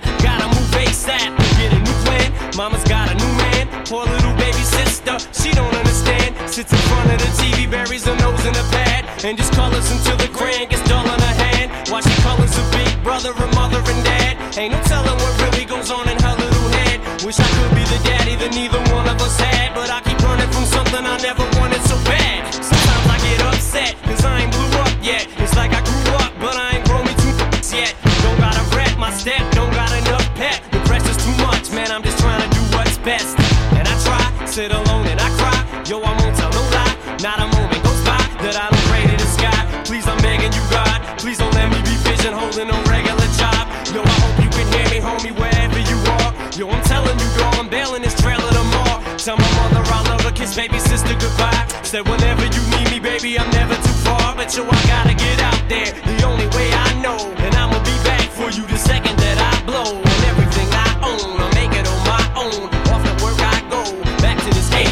Poor 3.90 4.06
little 4.06 4.36
baby 4.38 4.62
sister, 4.62 5.18
she 5.34 5.50
don't 5.50 5.74
understand. 5.74 6.30
Sits 6.48 6.70
in 6.70 6.78
front 6.86 7.10
of 7.10 7.18
the 7.18 7.30
TV, 7.42 7.68
buries 7.68 8.06
her 8.06 8.14
nose 8.22 8.46
in 8.46 8.54
a 8.54 8.62
pad, 8.70 9.02
and 9.24 9.36
just 9.36 9.52
colors 9.52 9.90
until 9.90 10.16
the 10.16 10.28
crayon 10.28 10.68
gets 10.68 10.86
dull 10.88 11.02
in 11.02 11.18
her 11.18 11.34
hand. 11.42 11.90
While 11.90 12.00
she 12.00 12.14
colors 12.22 12.54
a 12.54 12.62
big 12.70 13.02
brother, 13.02 13.32
her 13.34 13.50
mother, 13.58 13.82
and 13.82 14.04
dad. 14.06 14.38
Ain't 14.56 14.74
no 14.74 14.80
telling 14.86 15.18
what 15.18 15.34
really 15.42 15.64
goes 15.64 15.90
on 15.90 16.08
in 16.08 16.14
her 16.22 16.36
little 16.38 16.68
head. 16.78 17.02
Wish 17.26 17.40
I 17.40 17.48
could 17.50 17.74
be 17.74 17.82
the 17.90 17.98
daddy 18.06 18.36
that 18.38 18.54
neither 18.54 18.78
one 18.94 19.10
of 19.10 19.18
us 19.26 19.34
had, 19.40 19.74
but 19.74 19.90
I 19.90 19.98
keep 20.06 20.22
running 20.22 20.50
from 20.54 20.66
something 20.70 21.02
I 21.02 21.18
never 21.26 21.42
wanted 21.58 21.82
so 21.82 21.98
bad. 22.06 22.46
Sometimes 22.54 23.06
I 23.10 23.18
get 23.26 23.42
upset, 23.42 23.98
cause 24.06 24.24
I 24.24 24.46
ain't 24.46 24.52
blew 24.54 24.70
up 24.86 24.94
yet. 25.02 25.26
It's 25.42 25.56
like 25.58 25.74
I 25.74 25.82
grew 25.82 26.14
up, 26.14 26.30
but 26.38 26.54
I 26.54 26.78
ain't 26.78 26.86
grown 26.86 27.02
me 27.10 27.14
two 27.18 27.34
yet. 27.74 27.98
Don't 28.22 28.38
gotta 28.38 28.62
rep 28.70 28.94
my 29.02 29.10
step, 29.10 29.42
sit 34.60 34.72
alone 34.72 35.06
and 35.06 35.18
I 35.18 35.30
cry. 35.40 35.56
Yo, 35.88 35.96
I 36.04 36.12
won't 36.20 36.36
tell 36.36 36.52
no 36.52 36.64
lie, 36.76 36.94
not 37.24 37.40
a 37.40 37.48
moment 37.56 37.80
goes 37.80 38.02
by 38.04 38.20
that 38.44 38.60
I 38.60 38.68
don't 38.68 38.86
pray 38.92 39.02
to 39.08 39.16
the 39.16 39.28
sky. 39.36 39.60
Please, 39.88 40.04
I'm 40.04 40.20
begging 40.20 40.52
you, 40.52 40.64
God, 40.68 41.00
please 41.16 41.38
don't 41.40 41.54
let 41.56 41.72
me 41.72 41.80
be 41.80 41.96
pigeonholed 42.04 42.60
in 42.60 42.68
no 42.68 42.76
regular 42.84 43.28
job. 43.40 43.64
Yo, 43.88 44.04
I 44.04 44.16
hope 44.20 44.36
you 44.44 44.50
can 44.52 44.66
hear 44.76 44.86
me, 44.92 44.98
homie, 45.00 45.32
wherever 45.32 45.80
you 45.80 45.96
are. 46.20 46.30
Yo, 46.60 46.68
I'm 46.68 46.84
telling 46.84 47.16
you, 47.16 47.28
girl, 47.40 47.52
I'm 47.56 47.72
bailing 47.72 48.02
this 48.04 48.16
trailer 48.20 48.52
tomorrow. 48.52 49.00
Tell 49.16 49.40
my 49.40 49.50
mother 49.56 49.80
I 49.80 49.98
love 50.12 50.28
her, 50.28 50.34
kiss 50.36 50.52
baby 50.52 50.78
sister 50.78 51.16
goodbye. 51.16 51.64
Said 51.80 52.04
whenever 52.04 52.44
you 52.44 52.62
need 52.76 52.88
me, 52.92 53.00
baby, 53.00 53.40
I'm 53.40 53.48
never 53.56 53.76
too 53.80 53.96
far. 54.04 54.36
But 54.36 54.52
yo, 54.52 54.68
I 54.68 54.80
gotta 54.92 55.16
get 55.16 55.40
out 55.40 55.62
there, 55.72 55.88
the 56.04 56.16
only 56.28 56.48
way 56.52 56.68
I 56.68 57.00
know. 57.00 57.16
And 57.44 57.52
I'ma 57.56 57.59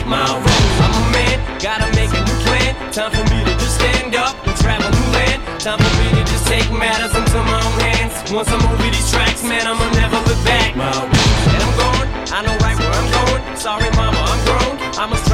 this 0.08 0.20
road. 0.24 0.80
I'm 0.80 0.94
a 0.96 1.12
man, 1.12 1.36
gotta 1.60 1.88
make 1.92 2.10
a 2.10 2.20
new 2.24 2.38
plan. 2.44 2.72
Time 2.92 3.12
for 3.12 3.24
me 3.28 3.44
to 3.44 3.52
just 3.60 3.76
stand 3.76 4.14
up 4.14 4.34
and 4.46 4.56
travel 4.56 4.88
new 4.90 5.08
land. 5.12 5.42
Time 5.60 5.78
for 5.78 5.92
me 6.00 6.08
to 6.16 6.22
just 6.24 6.46
take 6.46 6.70
matters 6.72 7.14
into 7.14 7.38
my 7.44 7.60
own 7.60 7.80
hands. 7.80 8.32
Once 8.32 8.48
I'm 8.48 8.62
over 8.62 8.82
these 8.82 9.10
tracks, 9.10 9.42
man, 9.44 9.66
I'ma 9.66 9.84
never 9.92 10.16
look 10.24 10.40
back. 10.44 10.72
And 10.72 11.60
I'm 11.60 11.74
going, 11.76 12.08
I 12.32 12.42
know 12.42 12.56
right 12.64 12.78
where 12.78 12.92
I'm 12.92 13.08
going. 13.12 13.56
Sorry, 13.56 13.90
mama, 13.96 14.18
I'm 14.18 14.40
grown. 14.44 14.74
I 14.96 15.06
must 15.06 15.24
travel 15.26 15.26
alone. 15.26 15.27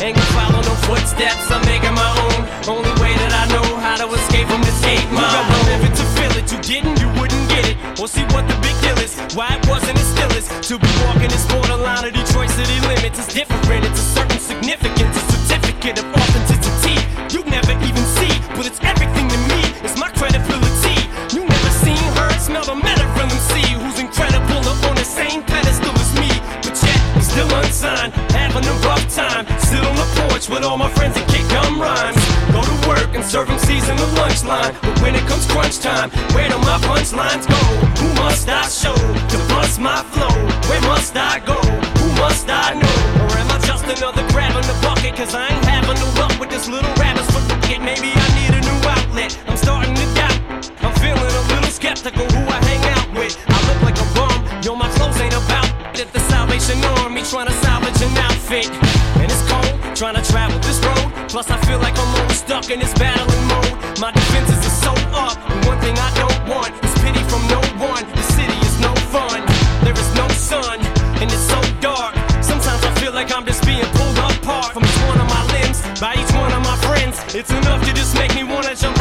Ain't 0.00 0.14
gonna 0.14 0.30
follow 0.30 0.62
no 0.62 0.74
footsteps. 0.86 1.50
I'm 1.50 1.58
making 1.66 1.90
my 1.90 2.06
own. 2.22 2.46
Only 2.70 2.94
way 3.02 3.18
that 3.18 3.34
I 3.34 3.50
know 3.50 3.66
how 3.82 3.98
to 3.98 4.06
escape 4.14 4.46
from 4.46 4.62
this 4.62 4.78
eight 4.86 5.02
mile. 5.10 5.26
Gotta 5.26 5.58
live 5.66 5.82
it 5.90 5.94
to 5.98 6.06
feel 6.14 6.32
it. 6.38 6.46
You 6.54 6.58
didn't, 6.62 7.02
you 7.02 7.10
wouldn't 7.18 7.44
get 7.50 7.66
it. 7.66 7.76
Or 7.98 8.06
see 8.06 8.22
what 8.30 8.46
the 8.46 8.54
big 8.62 8.78
deal 8.78 8.94
is. 9.02 9.18
Why 9.34 9.58
it 9.58 9.66
wasn't, 9.66 9.98
it 9.98 10.06
still 10.06 10.30
is. 10.38 10.46
To 10.70 10.78
be 10.78 10.86
walking 11.02 11.26
this 11.34 11.42
borderline 11.50 12.06
of 12.06 12.14
Detroit 12.14 12.46
city 12.54 12.78
limits 12.86 13.18
is 13.18 13.26
different. 13.34 13.90
It's 13.90 13.98
a 13.98 14.22
certain 14.22 14.38
significance, 14.38 15.18
a 15.18 15.24
certificate 15.34 15.98
of 15.98 16.06
authenticity. 16.14 16.94
You 17.34 17.42
never 17.50 17.74
even 17.82 18.06
see, 18.22 18.30
but 18.54 18.70
it's 18.70 18.78
everything 18.86 19.26
to 19.26 19.38
me. 19.50 19.60
It's 19.82 19.98
my 19.98 20.14
credibility. 20.14 20.94
You 21.34 21.42
never 21.42 21.70
seen 21.82 21.98
her, 22.22 22.30
smell 22.38 22.62
the 22.62 22.78
meta 22.78 23.02
from 23.18 23.34
MC, 23.34 23.74
who's 23.74 23.98
incredible 23.98 24.62
up 24.62 24.78
on 24.86 24.94
the 24.94 25.02
same 25.02 25.42
pedestal 25.42 25.90
as 25.90 26.14
me. 26.22 26.30
But 26.62 26.78
yet, 26.86 27.02
I'm 27.18 27.22
still 27.26 27.50
unsigned, 27.50 28.14
having 28.30 28.62
a 28.62 28.74
rough 28.86 29.02
time. 29.10 29.57
Sit 29.78 29.86
on 29.86 29.94
the 29.94 30.10
porch 30.26 30.48
with 30.48 30.64
all 30.64 30.76
my 30.76 30.90
friends 30.90 31.16
and 31.16 31.26
kick 31.30 31.46
gum 31.50 31.80
rhymes. 31.80 32.18
Go 32.50 32.60
to 32.66 32.88
work 32.88 33.14
and 33.14 33.22
serve 33.24 33.46
MCs 33.46 33.86
in 33.88 33.96
the 33.96 34.08
lunch 34.18 34.42
line. 34.42 34.74
But 34.82 34.98
when 35.02 35.14
it 35.14 35.22
comes 35.30 35.46
crunch 35.46 35.78
time, 35.78 36.10
where 36.34 36.48
do 36.48 36.58
my 36.66 36.78
punchlines 36.82 37.46
go? 37.46 37.60
Who 38.02 38.08
must 38.14 38.48
I 38.48 38.66
show 38.66 38.96
to 38.96 39.38
bust 39.54 39.78
my 39.78 40.02
flow? 40.10 40.34
Where 40.66 40.82
must 40.82 41.14
I 41.14 41.38
go? 41.46 41.54
Who 42.02 42.08
must 42.18 42.50
I 42.50 42.74
know? 42.74 42.96
Or 43.22 43.38
am 43.38 43.50
I 43.54 43.58
just 43.70 43.84
another 43.86 44.26
grab 44.34 44.50
in 44.58 44.66
the 44.66 44.74
bucket? 44.82 45.14
Cause 45.14 45.32
I 45.32 45.46
ain't 45.46 45.64
having 45.64 45.94
no 45.94 46.08
luck 46.18 46.34
with 46.40 46.50
this 46.50 46.66
little 46.66 46.92
rabbit's 46.98 47.30
foot. 47.30 47.46
Maybe 47.78 48.10
I 48.10 48.26
need 48.34 48.52
a 48.58 48.62
new 48.66 48.78
outlet. 48.82 49.38
I'm 49.46 49.56
starting 49.56 49.94
to 49.94 50.06
doubt. 50.18 50.74
I'm 50.82 50.94
feeling 50.98 51.22
a 51.22 51.44
little 51.54 51.70
skeptical 51.70 52.26
who 52.26 52.42
I 52.50 52.58
hang 52.66 52.82
out 52.98 53.08
with. 53.14 53.38
I 53.46 53.58
look 53.70 53.80
like 53.86 53.98
a 54.02 54.08
bum. 54.18 54.42
Yo, 54.60 54.74
my 54.74 54.90
clothes 54.98 55.20
ain't 55.20 55.38
about 55.38 55.70
it. 55.94 56.12
The 56.12 56.20
Salvation 56.26 56.82
Army 56.98 57.22
trying 57.22 57.46
to 57.46 57.56
salvage 57.62 58.02
an 58.02 58.16
outfit. 58.18 58.87
Trying 59.98 60.14
to 60.14 60.22
travel 60.30 60.56
this 60.60 60.78
road. 60.86 61.10
Plus, 61.26 61.50
I 61.50 61.58
feel 61.66 61.80
like 61.80 61.98
I'm 61.98 62.20
always 62.22 62.38
stuck 62.38 62.70
in 62.70 62.78
this 62.78 62.94
battling 62.94 63.44
mode. 63.50 63.98
My 63.98 64.12
defenses 64.12 64.62
are 64.62 64.78
so 64.86 64.92
up. 65.10 65.34
And 65.50 65.58
one 65.66 65.80
thing 65.80 65.98
I 65.98 66.14
don't 66.14 66.38
want 66.46 66.70
is 66.86 66.94
pity 67.02 67.18
from 67.26 67.42
no 67.50 67.58
one. 67.82 68.06
The 68.14 68.22
city 68.22 68.54
is 68.62 68.78
no 68.78 68.94
fun. 69.10 69.42
There 69.82 69.98
is 69.98 70.14
no 70.14 70.28
sun. 70.28 70.78
And 71.18 71.26
it's 71.26 71.42
so 71.50 71.58
dark. 71.82 72.14
Sometimes 72.46 72.78
I 72.84 72.94
feel 73.02 73.10
like 73.10 73.34
I'm 73.34 73.44
just 73.44 73.66
being 73.66 73.82
pulled 73.98 74.18
apart 74.18 74.72
from 74.72 74.84
each 74.86 75.02
one 75.10 75.18
of 75.18 75.26
my 75.26 75.42
limbs 75.58 75.82
by 75.98 76.14
each 76.14 76.30
one 76.30 76.52
of 76.54 76.62
my 76.62 76.76
friends. 76.86 77.18
It's 77.34 77.50
enough 77.50 77.82
to 77.82 77.92
just 77.92 78.14
make 78.14 78.32
me 78.36 78.44
wanna 78.44 78.76
jump 78.76 78.97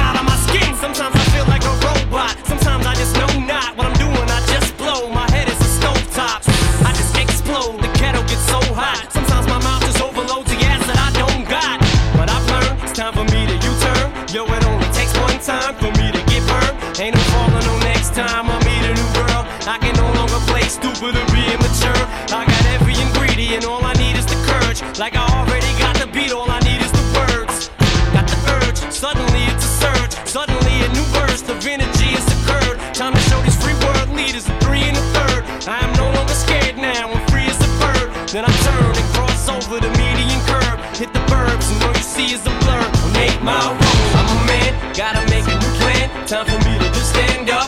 I 19.67 19.77
can 19.79 19.91
no 19.99 20.07
longer 20.15 20.39
play 20.47 20.63
stupid 20.71 21.11
or 21.11 21.27
be 21.35 21.43
immature. 21.43 22.03
I 22.31 22.47
got 22.47 22.63
every 22.71 22.95
ingredient, 22.95 23.67
all 23.67 23.83
I 23.83 23.91
need 23.99 24.15
is 24.15 24.23
the 24.23 24.39
courage. 24.47 24.79
Like 24.97 25.19
I 25.19 25.27
already 25.27 25.67
got 25.75 25.99
the 25.99 26.07
beat, 26.07 26.31
all 26.31 26.47
I 26.47 26.63
need 26.63 26.79
is 26.79 26.91
the 26.95 27.03
words. 27.11 27.67
Got 28.15 28.31
the 28.31 28.39
urge, 28.63 28.79
suddenly 28.87 29.43
it's 29.51 29.67
a 29.67 29.73
surge. 29.83 30.13
Suddenly 30.23 30.87
a 30.87 30.89
new 30.95 31.03
burst 31.11 31.51
of 31.51 31.59
energy 31.67 32.15
has 32.15 32.23
occurred. 32.31 32.79
Time 32.95 33.11
to 33.11 33.19
show 33.27 33.43
these 33.43 33.59
free 33.59 33.75
world 33.83 34.07
leaders 34.15 34.47
a 34.47 34.55
three 34.63 34.87
and 34.87 34.95
a 34.95 35.03
third. 35.11 35.43
I 35.67 35.83
am 35.83 35.91
no 35.99 36.15
longer 36.15 36.31
scared 36.31 36.79
now, 36.79 37.11
I'm 37.11 37.19
free 37.27 37.51
as 37.51 37.59
a 37.59 37.67
bird. 37.83 38.07
Then 38.31 38.47
I 38.47 38.53
turn 38.63 38.95
and 38.95 39.07
cross 39.19 39.51
over 39.51 39.83
the 39.83 39.91
median 39.99 40.39
curve. 40.47 40.79
Hit 40.95 41.11
the 41.11 41.19
burbs, 41.27 41.67
and 41.75 41.83
all 41.83 41.91
you 41.91 42.07
see 42.07 42.31
is 42.31 42.39
a 42.47 42.53
blur. 42.63 42.87
I 42.87 43.07
make 43.19 43.35
my 43.43 43.59
road, 43.59 43.83
I'm 44.15 44.31
a 44.31 44.37
man, 44.47 44.71
gotta 44.95 45.27
make 45.27 45.43
a 45.43 45.59
new 45.59 45.73
plan. 45.83 46.07
Time 46.23 46.47
for 46.47 46.59
me 46.63 46.79
to 46.79 46.87
just 46.95 47.11
stand 47.11 47.51
up 47.51 47.67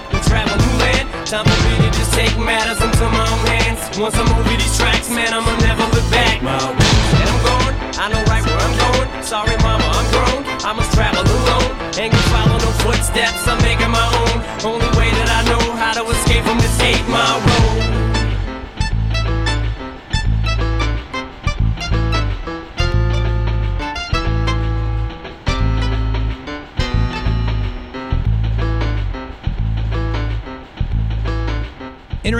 Time 1.29 1.45
for 1.45 1.61
me 1.69 1.85
to 1.85 1.93
just 1.93 2.11
take 2.13 2.35
matters 2.39 2.81
into 2.81 3.05
my 3.05 3.21
own 3.21 3.45
hands. 3.53 3.99
Once 3.99 4.15
I'm 4.17 4.25
over 4.33 4.49
these 4.49 4.75
tracks, 4.79 5.11
man, 5.11 5.29
I'ma 5.31 5.53
never 5.61 5.85
look 5.93 6.09
back. 6.09 6.41
My 6.41 6.57
and 6.57 7.29
I'm 7.29 7.41
going, 7.45 7.75
I 8.01 8.09
know 8.09 8.23
right 8.25 8.41
where 8.41 8.57
I'm 8.57 8.73
going. 8.73 9.21
Sorry, 9.21 9.55
mama, 9.61 9.85
I'm 9.85 10.09
grown. 10.09 10.41
I 10.65 10.73
must 10.73 10.91
travel 10.91 11.21
alone. 11.21 11.69
Ain't 12.01 12.17
gonna 12.17 12.33
follow 12.33 12.57
no 12.57 12.71
footsteps, 12.81 13.45
I'm 13.45 13.61
making 13.61 13.93
my 13.93 14.09
own. 14.09 14.73
Only 14.73 14.89
way 14.97 15.13
that 15.21 15.29
I 15.29 15.41
know 15.45 15.61
how 15.77 15.93
to 16.01 16.09
escape 16.09 16.41
from 16.49 16.57
this 16.57 16.81
eight 16.81 17.05
mile 17.05 17.37
road. 17.45 18.08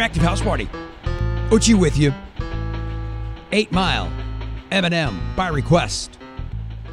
Interactive 0.09 0.21
House 0.23 0.41
Party. 0.41 0.67
eutche 1.49 1.79
with 1.79 1.97
you. 1.97 2.13
8 3.51 3.71
Mile. 3.71 4.11
Eminem 4.71 5.35
by 5.35 5.47
request. 5.49 6.17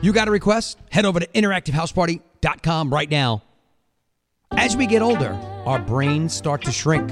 You 0.02 0.12
got 0.12 0.29
a 0.29 0.31
request? 0.31 0.79
Head 0.90 1.05
over 1.05 1.20
to 1.20 1.26
interactivehouseparty.com 1.29 2.92
right 2.92 3.11
now. 3.11 3.42
As 4.52 4.76
we 4.76 4.87
get 4.87 5.02
older, 5.02 5.33
our 5.64 5.79
brains 5.79 6.35
start 6.35 6.62
to 6.62 6.72
shrink. 6.72 7.09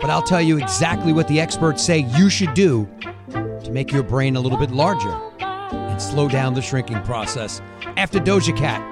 But 0.00 0.10
I'll 0.10 0.22
tell 0.22 0.42
you 0.42 0.58
exactly 0.58 1.12
what 1.12 1.26
the 1.28 1.40
experts 1.40 1.82
say 1.82 1.98
you 2.16 2.28
should 2.30 2.54
do 2.54 2.86
to 3.30 3.70
make 3.72 3.90
your 3.92 4.02
brain 4.02 4.36
a 4.36 4.40
little 4.40 4.58
bit 4.58 4.70
larger 4.70 5.10
and 5.40 6.00
slow 6.00 6.28
down 6.28 6.54
the 6.54 6.62
shrinking 6.62 7.02
process. 7.02 7.60
After 7.96 8.18
Doja 8.18 8.56
Cat, 8.56 8.82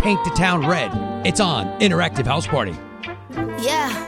Paint 0.00 0.22
the 0.24 0.30
Town 0.30 0.64
Red. 0.66 0.92
It's 1.26 1.40
on 1.40 1.66
Interactive 1.80 2.24
House 2.24 2.46
Party. 2.46 2.76
Yeah, 3.60 4.07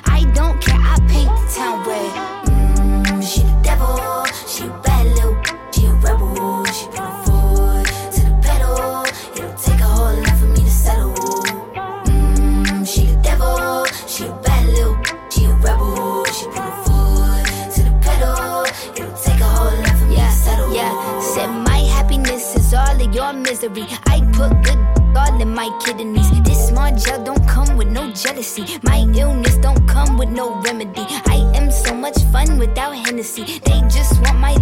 My 25.61 25.69
kidneys. 25.85 26.29
This 26.41 26.69
small 26.69 26.89
gel 26.97 27.23
don't 27.23 27.45
come 27.47 27.77
with 27.77 27.87
no 27.87 28.11
jealousy. 28.13 28.63
My 28.81 28.97
illness 29.21 29.57
don't 29.57 29.85
come 29.87 30.17
with 30.17 30.29
no 30.29 30.59
remedy. 30.61 31.05
I 31.35 31.37
am 31.53 31.69
so 31.69 31.93
much 31.93 32.17
fun 32.33 32.57
without 32.57 32.93
Hennessy. 33.03 33.43
They 33.65 33.79
just 33.95 34.10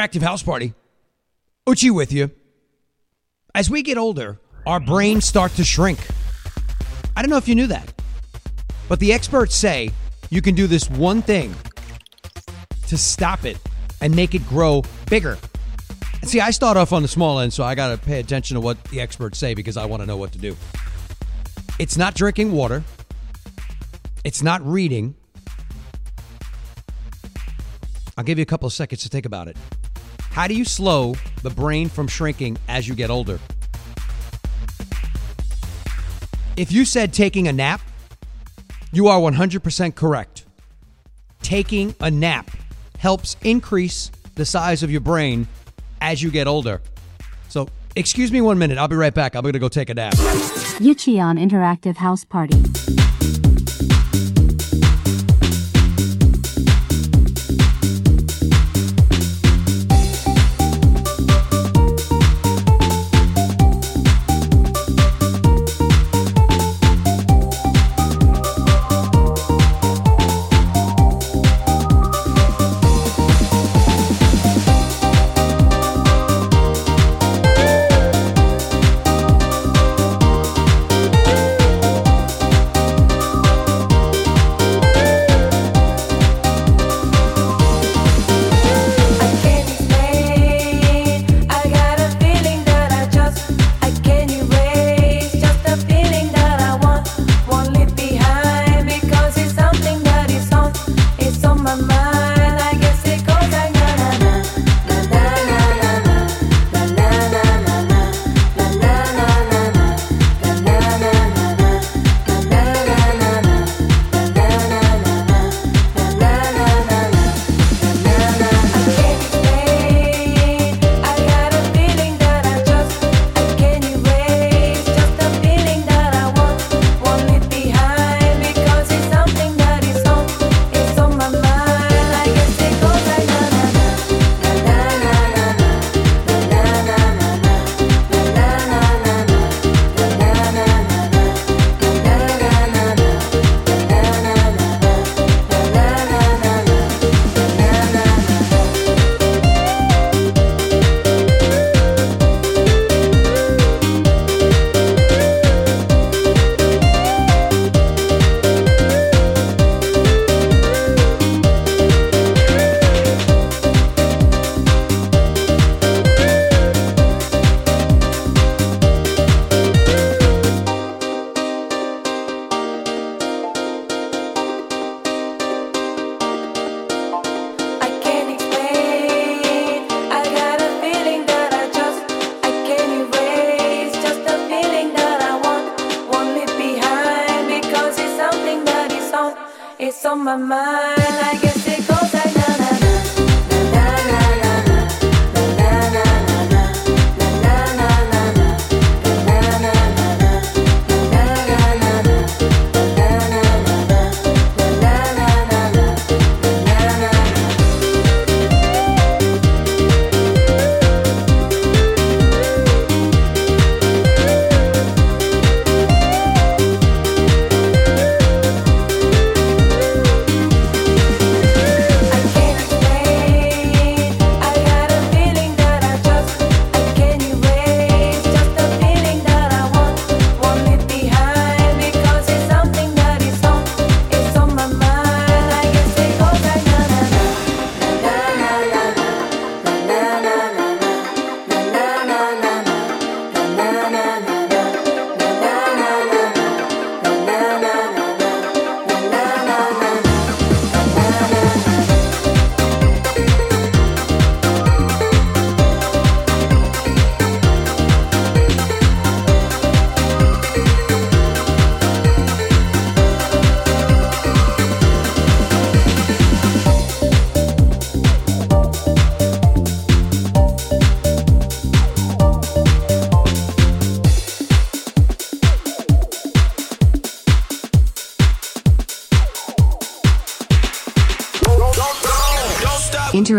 Interactive 0.00 0.22
House 0.22 0.42
Party. 0.42 0.72
eutche 1.68 1.90
with 1.90 2.10
you. 2.10 2.30
As 3.54 3.68
we 3.68 3.82
get 3.82 3.98
older, 3.98 4.40
our 4.66 4.80
brains 4.80 5.26
start 5.26 5.52
to 5.56 5.64
shrink. 5.64 5.98
I 7.14 7.20
don't 7.20 7.28
know 7.28 7.36
if 7.36 7.46
you 7.46 7.54
knew 7.54 7.66
that, 7.66 7.92
but 8.88 8.98
the 8.98 9.12
experts 9.12 9.54
say 9.54 9.90
you 10.30 10.40
can 10.40 10.54
do 10.54 10.66
this 10.66 10.88
one 10.88 11.20
thing 11.20 11.54
to 12.86 12.96
stop 12.96 13.44
it 13.44 13.58
and 14.00 14.16
make 14.16 14.34
it 14.34 14.46
grow 14.48 14.82
bigger. 15.10 15.36
And 16.22 16.30
see, 16.30 16.40
I 16.40 16.50
start 16.50 16.78
off 16.78 16.94
on 16.94 17.02
the 17.02 17.08
small 17.08 17.38
end, 17.38 17.52
so 17.52 17.62
I 17.62 17.74
got 17.74 17.90
to 17.90 17.98
pay 17.98 18.20
attention 18.20 18.54
to 18.54 18.60
what 18.62 18.82
the 18.84 19.02
experts 19.02 19.38
say 19.38 19.52
because 19.52 19.76
I 19.76 19.84
want 19.84 20.02
to 20.02 20.06
know 20.06 20.16
what 20.16 20.32
to 20.32 20.38
do. 20.38 20.56
It's 21.78 21.98
not 21.98 22.14
drinking 22.14 22.52
water, 22.52 22.84
it's 24.24 24.42
not 24.42 24.66
reading. 24.66 25.14
I'll 28.16 28.24
give 28.24 28.38
you 28.38 28.42
a 28.42 28.46
couple 28.46 28.66
of 28.66 28.72
seconds 28.72 29.02
to 29.02 29.10
think 29.10 29.26
about 29.26 29.48
it. 29.48 29.58
How 30.30 30.46
do 30.46 30.54
you 30.54 30.64
slow 30.64 31.14
the 31.42 31.50
brain 31.50 31.88
from 31.88 32.06
shrinking 32.06 32.56
as 32.68 32.86
you 32.86 32.94
get 32.94 33.10
older? 33.10 33.38
If 36.56 36.70
you 36.70 36.84
said 36.84 37.12
taking 37.12 37.48
a 37.48 37.52
nap, 37.52 37.80
you 38.92 39.08
are 39.08 39.18
100% 39.18 39.94
correct. 39.94 40.44
Taking 41.42 41.94
a 42.00 42.10
nap 42.10 42.50
helps 42.98 43.36
increase 43.42 44.10
the 44.34 44.44
size 44.44 44.82
of 44.82 44.90
your 44.90 45.00
brain 45.00 45.48
as 46.00 46.22
you 46.22 46.30
get 46.30 46.46
older. 46.46 46.80
So, 47.48 47.68
excuse 47.96 48.30
me 48.30 48.40
one 48.40 48.58
minute. 48.58 48.78
I'll 48.78 48.88
be 48.88 48.96
right 48.96 49.14
back. 49.14 49.34
I'm 49.34 49.42
going 49.42 49.54
to 49.54 49.58
go 49.58 49.68
take 49.68 49.90
a 49.90 49.94
nap. 49.94 50.14
eutche 50.14 51.20
on 51.20 51.36
Interactive 51.38 51.96
House 51.96 52.24
Party. 52.24 52.99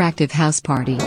interactive 0.02 0.32
house 0.32 0.60
party. 0.60 0.98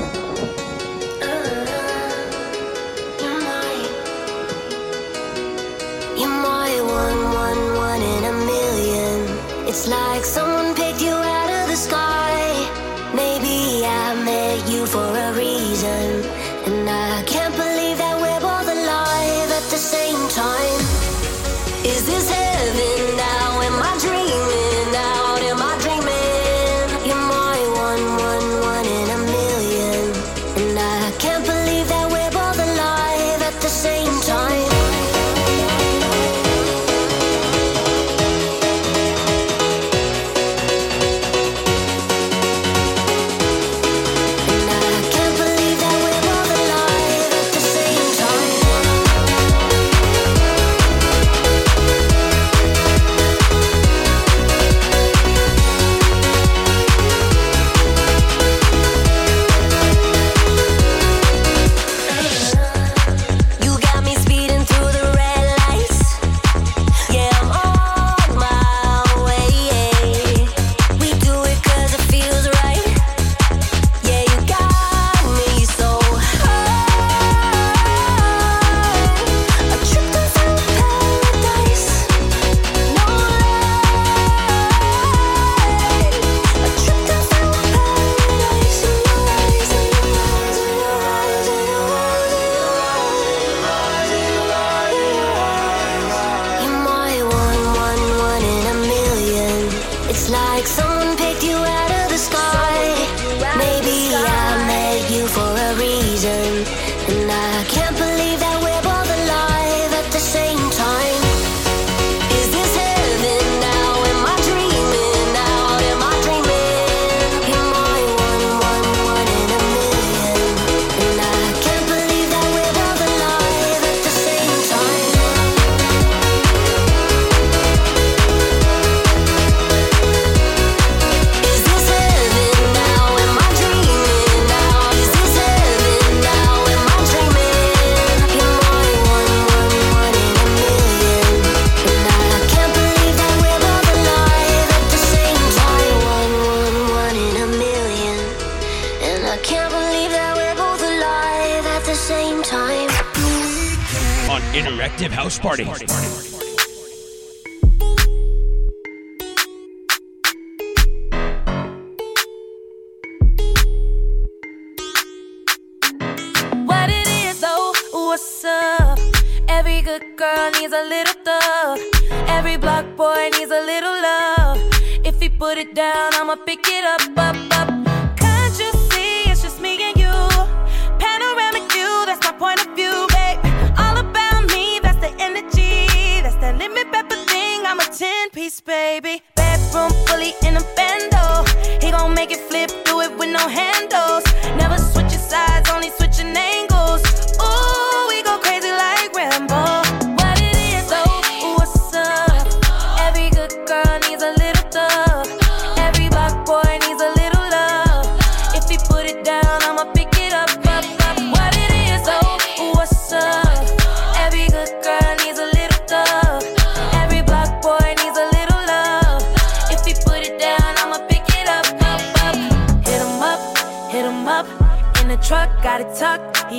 ten 187.94 188.30
piece, 188.30 188.60
baby. 188.60 189.22
Bedroom 189.36 189.90
fully 190.06 190.34
in 190.42 190.56
a 190.56 190.64
bando. 190.74 191.44
He 191.80 191.90
gon' 191.92 192.12
make 192.14 192.32
it 192.32 192.40
flip, 192.40 192.70
do 192.84 193.00
it 193.00 193.16
with 193.16 193.30
no 193.30 193.48
handle. 193.48 193.93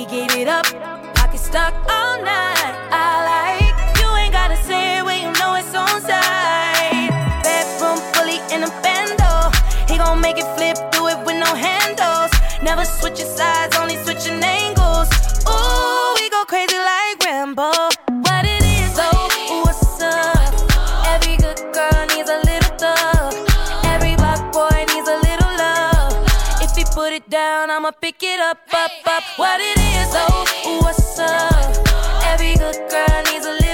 get 0.08 0.34
it 0.36 0.48
up. 0.48 0.66
Pocket 1.14 1.40
stuck 1.40 1.74
all 1.90 2.22
night. 2.22 2.74
I 2.90 3.10
like 3.30 3.98
you 3.98 4.08
ain't 4.16 4.32
gotta 4.32 4.56
say 4.56 4.98
it 4.98 5.04
when 5.04 5.20
you 5.22 5.32
know 5.40 5.54
it's 5.54 5.74
on 5.74 6.00
side. 6.00 7.10
Bedroom 7.42 7.98
fully 8.14 8.38
in 8.54 8.62
a 8.62 8.70
bando. 8.82 9.50
He 9.90 9.98
gon' 9.98 10.20
make 10.20 10.38
it 10.38 10.48
flip, 10.56 10.76
through 10.92 11.08
it 11.08 11.18
with 11.26 11.38
no 11.38 11.52
handles. 11.54 12.30
Never 12.62 12.84
switch 12.84 13.18
your 13.18 13.28
sides, 13.28 13.76
only 13.76 13.96
down, 27.28 27.70
I'ma 27.70 27.90
pick 27.90 28.22
it 28.22 28.40
up, 28.40 28.58
up, 28.72 28.90
up. 29.06 29.22
What 29.36 29.60
it 29.60 29.78
is, 29.78 30.10
oh, 30.14 30.80
what's 30.82 31.18
up? 31.18 32.24
Every 32.24 32.54
good 32.54 32.76
girl 32.90 33.22
needs 33.32 33.46
a 33.46 33.65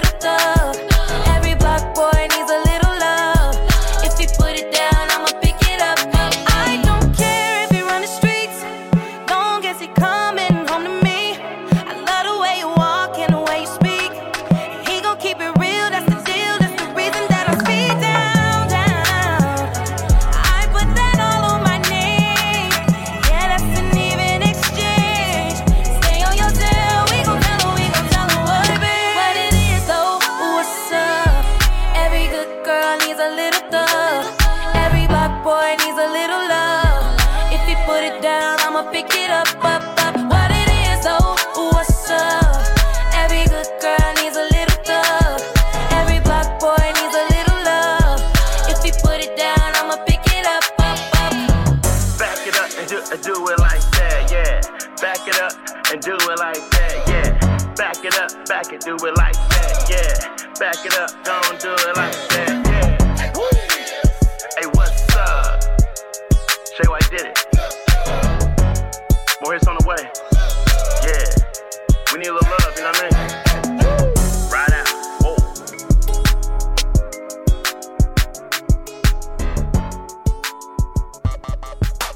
do 58.98 59.06
it 59.06 59.16
like 59.16 59.32
that, 59.48 59.88
yeah. 59.88 60.12
Back 60.60 60.84
it 60.84 60.94
up, 60.98 61.10
don't 61.24 61.58
do 61.60 61.72
it 61.72 61.96
like 61.96 62.12
that, 62.28 62.50
yeah. 62.66 62.98
Hey, 64.58 64.66
what's 64.74 65.16
up? 65.16 65.62
Shay 66.76 66.88
White 66.88 67.08
did 67.10 67.26
it. 67.26 67.38
More 69.40 69.54
hits 69.54 69.66
on 69.66 69.76
the 69.78 69.84
way. 69.86 69.96
Yeah. 71.06 71.24
We 72.12 72.18
need 72.18 72.28
a 72.28 72.34
little 72.34 72.50
love, 72.50 72.76
you 72.76 72.82
know 72.82 72.90
what 72.90 73.02
I 73.02 73.08
mean? 73.08 73.12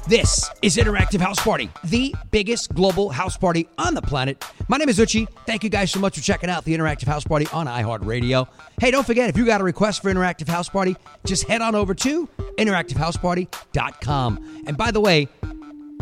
This 0.07 0.46
is 0.61 0.77
Interactive 0.77 1.21
House 1.21 1.39
Party, 1.39 1.69
the 1.83 2.15
biggest 2.31 2.73
global 2.73 3.09
house 3.09 3.37
party 3.37 3.67
on 3.77 3.93
the 3.93 4.01
planet. 4.01 4.43
My 4.67 4.77
name 4.77 4.89
is 4.89 4.97
eutche. 4.97 5.27
Thank 5.45 5.63
you 5.63 5.69
guys 5.69 5.91
so 5.91 5.99
much 5.99 6.15
for 6.15 6.21
checking 6.21 6.49
out 6.49 6.65
the 6.65 6.75
Interactive 6.75 7.07
House 7.07 7.23
Party 7.23 7.47
on 7.53 7.67
iHeartRadio. 7.67 8.47
Hey, 8.79 8.91
don't 8.91 9.05
forget, 9.05 9.29
if 9.29 9.37
you 9.37 9.45
got 9.45 9.61
a 9.61 9.63
request 9.63 10.01
for 10.01 10.11
Interactive 10.11 10.47
House 10.47 10.69
Party, 10.69 10.95
just 11.25 11.47
head 11.47 11.61
on 11.61 11.75
over 11.75 11.93
to 11.95 12.27
interactivehouseparty.com. 12.57 14.63
And 14.65 14.77
by 14.77 14.91
the 14.91 15.01
way, 15.01 15.27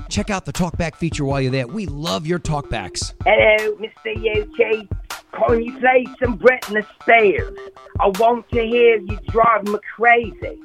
check 0.09 0.29
out 0.29 0.45
the 0.45 0.53
talkback 0.53 0.95
feature 0.95 1.25
while 1.25 1.41
you're 1.41 1.51
there. 1.51 1.67
We 1.67 1.85
love 1.87 2.25
your 2.25 2.39
talkbacks. 2.39 3.13
Hello, 3.25 3.75
Mr. 3.75 4.15
UK. 4.15 4.87
Can 5.33 5.63
you 5.63 5.77
play 5.79 6.05
some 6.23 6.39
Britney 6.39 6.85
Spears? 7.01 7.57
I 7.99 8.07
want 8.19 8.49
to 8.51 8.63
hear 8.63 8.97
you 8.97 9.19
drive 9.27 9.67
me 9.67 9.77
crazy. 9.95 10.61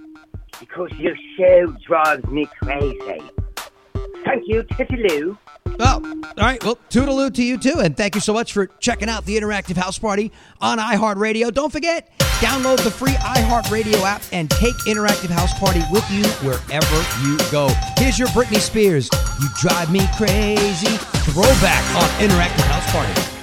Because 0.60 0.92
your 0.98 1.16
show 1.38 1.74
drives 1.86 2.24
me 2.26 2.46
crazy. 2.62 3.22
Thank 4.24 4.44
you, 4.46 4.62
Titaloo. 4.62 5.38
Oh, 5.78 6.22
all 6.36 6.44
right. 6.44 6.62
Well, 6.62 6.78
toodaloo 6.90 7.32
to 7.34 7.42
you 7.42 7.56
too. 7.58 7.80
And 7.80 7.96
thank 7.96 8.14
you 8.14 8.20
so 8.20 8.32
much 8.32 8.52
for 8.52 8.66
checking 8.66 9.08
out 9.08 9.24
the 9.24 9.36
Interactive 9.38 9.76
House 9.76 9.98
Party 9.98 10.30
on 10.60 10.78
iHeartRadio. 10.78 11.52
Don't 11.52 11.72
forget, 11.72 12.10
download 12.40 12.82
the 12.84 12.90
free 12.90 13.12
iHeartRadio 13.12 14.02
app 14.02 14.22
and 14.32 14.50
take 14.50 14.74
Interactive 14.86 15.30
House 15.30 15.58
Party 15.58 15.82
with 15.90 16.08
you 16.10 16.24
wherever 16.46 17.26
you 17.26 17.38
go. 17.50 17.68
Here's 17.96 18.18
your 18.18 18.28
Britney 18.28 18.60
Spears. 18.60 19.08
You 19.40 19.48
drive 19.58 19.90
me 19.90 20.06
crazy. 20.16 20.96
Throwback 21.30 21.84
on 21.96 22.08
Interactive 22.20 22.66
House 22.66 22.92
Party. 22.92 23.39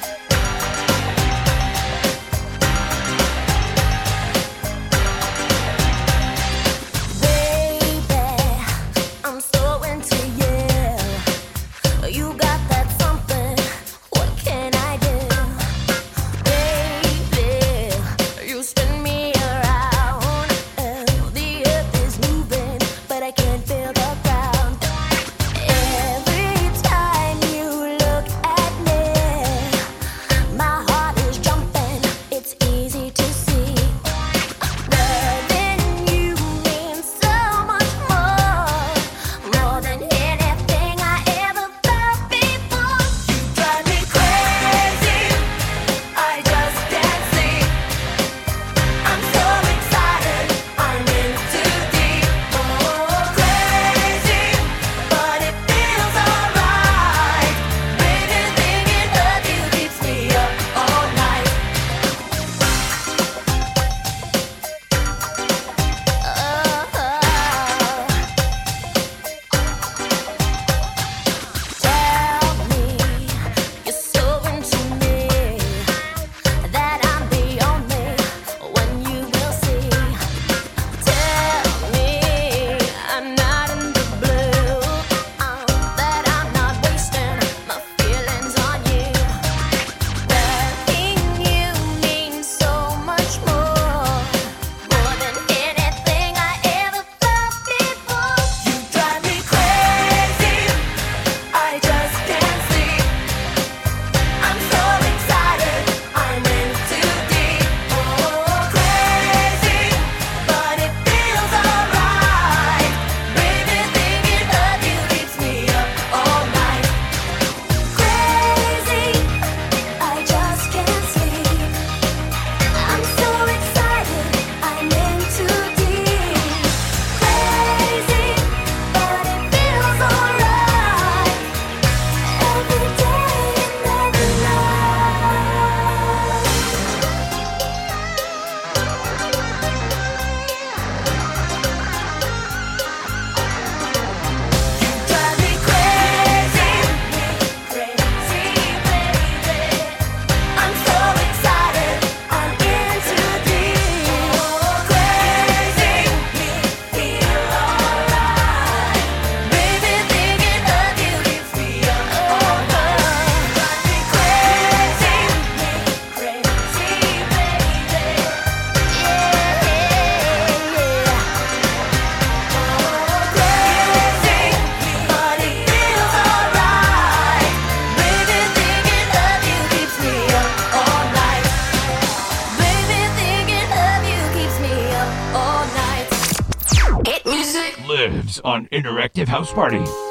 House 189.27 189.51
Party. 189.51 190.06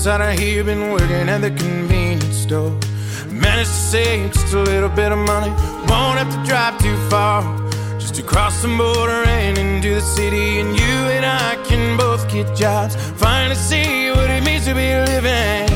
Us 0.00 0.06
out 0.06 0.38
here. 0.38 0.64
Been 0.64 0.92
working 0.92 1.28
at 1.28 1.40
the 1.40 1.50
convenience 1.50 2.36
store. 2.36 2.70
Managed 3.28 3.70
to 3.70 3.76
save 3.92 4.32
just 4.32 4.54
a 4.54 4.62
little 4.62 4.88
bit 4.88 5.12
of 5.12 5.18
money. 5.18 5.50
Won't 5.88 6.18
have 6.18 6.30
to 6.30 6.40
drive 6.48 6.78
too 6.78 6.96
far. 7.10 7.42
Just 7.98 8.14
to 8.14 8.22
cross 8.22 8.62
the 8.62 8.68
border 8.68 9.22
and 9.28 9.58
into 9.58 9.94
the 9.94 10.00
city. 10.00 10.60
And 10.60 10.68
you 10.78 10.96
and 11.16 11.24
I 11.26 11.56
can 11.68 11.96
both 11.98 12.30
get 12.30 12.56
jobs. 12.56 12.96
Finally 13.18 13.56
see 13.56 14.10
what 14.10 14.30
it 14.30 14.42
means 14.42 14.64
to 14.66 14.74
be 14.74 14.88
living. 15.12 15.68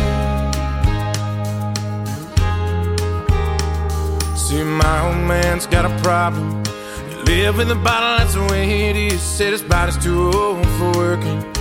See, 4.37 4.63
my 4.63 4.97
old 5.07 5.23
man's 5.29 5.67
got 5.67 5.85
a 5.85 5.95
problem. 6.03 6.65
He 7.09 7.17
live 7.25 7.59
in 7.59 7.69
the 7.69 7.75
bottle, 7.75 8.19
that's 8.19 8.35
the 8.35 8.45
way 8.53 8.91
it 8.91 8.97
is. 8.97 9.21
Said 9.21 9.53
his 9.53 9.63
body's 9.63 9.99
too 10.03 10.31
old 10.33 10.67
for 10.79 10.93
working. 10.93 11.54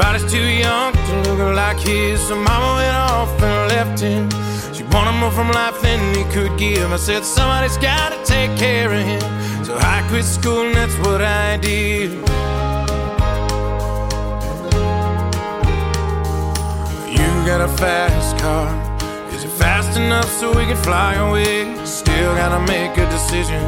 Body's 0.00 0.24
too 0.32 0.48
young 0.48 0.94
to 0.94 1.12
look 1.28 1.54
like 1.54 1.78
his. 1.78 2.18
So 2.26 2.34
mama 2.34 2.70
went 2.80 2.96
off 2.96 3.30
and 3.42 3.68
left 3.68 4.00
him. 4.00 4.30
She 4.72 4.82
wanted 4.84 5.16
more 5.20 5.30
from 5.30 5.50
life 5.52 5.78
than 5.82 6.00
he 6.16 6.24
could 6.32 6.58
give. 6.58 6.90
I 6.90 6.96
said, 6.96 7.22
somebody's 7.22 7.76
gotta 7.76 8.18
take 8.24 8.56
care 8.56 8.90
of 8.90 9.02
him. 9.02 9.20
So 9.62 9.76
I 9.76 10.02
quit 10.08 10.24
school 10.24 10.62
and 10.68 10.74
that's 10.74 10.96
what 11.06 11.20
I 11.20 11.58
did. 11.58 12.12
You 17.16 17.28
got 17.50 17.60
a 17.60 17.68
fast 17.76 18.38
car. 18.38 18.68
Is 19.34 19.44
it 19.44 19.50
fast 19.50 19.98
enough 19.98 20.30
so 20.30 20.48
we 20.48 20.64
can 20.64 20.78
fly 20.78 21.16
away? 21.16 21.76
Still 21.84 22.34
gotta 22.36 22.60
make 22.72 22.96
a 22.96 23.06
decision. 23.10 23.62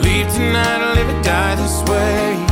Leave 0.00 0.32
tonight 0.32 0.80
or 0.80 0.94
live 0.94 1.10
or 1.14 1.22
die 1.22 1.54
this 1.56 1.82
way. 1.90 2.51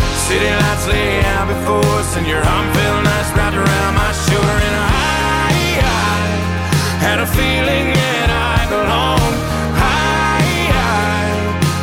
City 0.27 0.45
lights 0.47 0.87
lay 0.87 1.19
out 1.33 1.47
before 1.47 1.83
us, 1.99 2.15
and 2.15 2.25
your 2.25 2.39
arm 2.39 2.67
felt 2.73 3.03
nice 3.03 3.29
wrapped 3.35 3.57
around 3.57 3.93
my 3.95 4.11
shoulder. 4.25 4.57
And 4.67 4.75
I, 4.79 5.81
I 5.81 6.21
had 7.03 7.19
a 7.19 7.27
feeling 7.27 7.91
that 7.91 8.29
I 8.31 8.59
belonged. 8.71 9.37
I, 9.75 10.39
I 10.71 11.27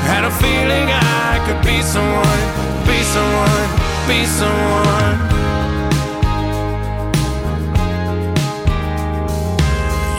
had 0.09 0.25
a 0.25 0.33
feeling 0.41 0.87
I 0.89 1.43
could 1.45 1.61
be 1.67 1.83
someone, 1.83 2.41
be 2.89 3.03
someone, 3.15 3.69
be 4.09 4.25
someone. 4.25 5.17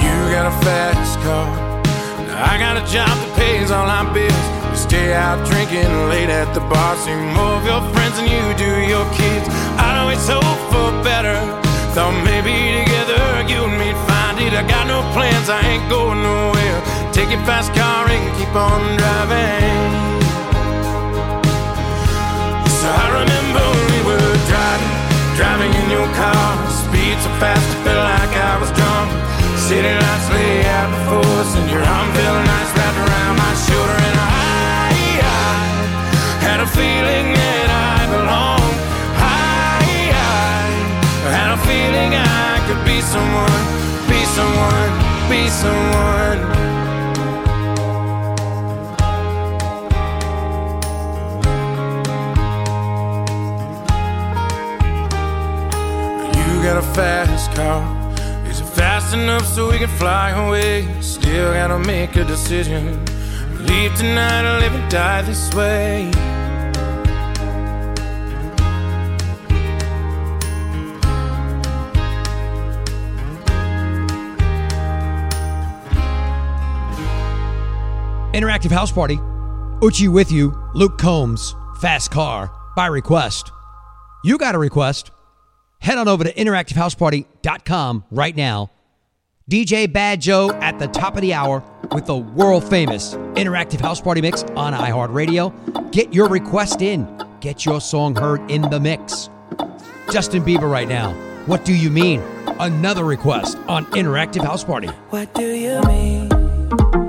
You 0.03 0.15
got 0.35 0.45
a 0.45 0.55
fast 0.65 1.17
car. 1.25 1.47
I 2.51 2.57
got 2.59 2.77
a 2.77 2.85
job 2.93 3.09
that 3.09 3.31
pays 3.35 3.71
all 3.71 3.87
my 3.87 4.05
bills. 4.13 4.45
We 4.69 4.77
stay 4.77 5.13
out 5.13 5.45
drinking 5.47 5.91
late 6.07 6.29
at 6.29 6.53
the 6.53 6.61
bar. 6.61 6.95
See 6.97 7.15
more 7.35 7.57
of 7.57 7.65
your 7.65 7.78
friends 8.09 8.17
than 8.17 8.27
you 8.29 8.57
do 8.57 8.87
your 8.87 9.05
kids. 9.13 9.47
I'd 9.77 9.97
always 10.01 10.25
hope 10.27 10.43
for 10.71 10.91
better. 11.03 11.37
Thought 11.93 12.15
maybe 12.23 12.53
together 12.83 13.21
you 13.49 13.65
and 13.65 13.77
me'd 13.77 13.97
find 14.07 14.39
it. 14.39 14.53
I 14.53 14.63
got 14.67 14.87
no 14.87 15.01
plans, 15.13 15.49
I 15.49 15.61
ain't 15.61 15.89
going 15.89 16.21
nowhere. 16.21 16.79
Take 17.11 17.29
your 17.29 17.43
fast 17.45 17.73
car 17.73 18.07
and 18.07 18.23
keep 18.37 18.53
on 18.55 18.81
driving. 18.97 19.91
So 22.79 22.87
I 22.87 23.07
remember 23.21 23.65
we 23.91 23.99
were 24.07 24.33
driving, 24.49 24.93
driving 25.35 25.71
in 25.73 25.87
your 25.89 26.09
car. 26.15 26.49
Speed 26.69 27.17
so 27.21 27.29
fast, 27.41 27.61
I 27.61 27.77
felt 27.85 28.03
like 28.13 28.33
I 28.37 28.53
was 28.61 28.71
drunk. 28.77 29.09
City 29.57 29.93
lights 30.03 30.29
lay 30.33 30.65
out 30.65 30.89
before 30.93 31.33
us, 31.41 31.51
and 31.57 31.67
your 31.69 31.83
arm 31.83 32.09
felt 32.15 32.41
nice 32.53 32.71
wrapped 32.77 32.99
around 33.05 33.35
my 33.37 33.53
shoulder. 33.65 33.97
And 34.07 34.17
I, 34.17 34.49
I 35.21 35.49
had 36.45 36.59
a 36.61 36.69
feeling 36.73 37.33
that 37.37 37.69
I 37.69 37.78
be 42.85 43.01
someone, 43.01 43.63
be 44.07 44.23
someone, 44.25 44.91
be 45.29 45.49
someone. 45.49 46.39
You 56.35 56.63
got 56.63 56.77
a 56.77 56.87
fast 56.93 57.51
car. 57.55 57.81
Is 58.47 58.59
it 58.59 58.65
fast 58.65 59.13
enough 59.13 59.45
so 59.45 59.71
we 59.71 59.77
can 59.77 59.89
fly 59.89 60.31
away? 60.31 60.87
Still 61.01 61.53
gotta 61.53 61.79
make 61.79 62.15
a 62.15 62.23
decision. 62.23 63.05
Leave 63.59 63.93
tonight 63.95 64.45
or 64.45 64.59
live 64.59 64.73
and 64.73 64.91
die 64.91 65.21
this 65.21 65.53
way. 65.53 66.11
Interactive 78.39 78.71
House 78.71 78.91
Party. 78.91 79.17
eutche 79.81 80.07
with 80.07 80.31
you, 80.31 80.57
Luke 80.73 80.97
Combs, 80.97 81.55
Fast 81.81 82.09
Car, 82.09 82.49
by 82.73 82.87
request. 82.87 83.51
You 84.23 84.37
got 84.37 84.55
a 84.55 84.57
request? 84.57 85.11
Head 85.81 85.97
on 85.97 86.07
over 86.07 86.23
to 86.23 86.33
interactivehouseparty.com 86.33 88.05
right 88.11 88.35
now. 88.35 88.71
DJ 89.51 89.87
BadJoe 89.87 90.53
at 90.61 90.79
the 90.79 90.87
top 90.87 91.15
of 91.15 91.21
the 91.21 91.33
hour 91.33 91.63
with 91.91 92.05
the 92.05 92.15
world 92.15 92.63
famous 92.69 93.15
Interactive 93.33 93.81
House 93.81 93.99
Party 93.99 94.21
mix 94.21 94.43
on 94.43 94.73
iHeartRadio. 94.73 95.91
Get 95.91 96.13
your 96.13 96.29
request 96.29 96.81
in. 96.81 97.07
Get 97.41 97.65
your 97.65 97.81
song 97.81 98.15
heard 98.15 98.49
in 98.49 98.61
the 98.61 98.79
mix. 98.79 99.29
Justin 100.11 100.43
Bieber 100.43 100.71
right 100.71 100.87
now. 100.87 101.11
What 101.45 101.65
do 101.65 101.73
you 101.73 101.89
mean? 101.89 102.21
Another 102.59 103.03
request 103.03 103.57
on 103.67 103.85
Interactive 103.87 104.43
House 104.43 104.63
Party. 104.63 104.87
What 105.09 105.33
do 105.33 105.43
you 105.43 105.81
mean? 105.83 107.08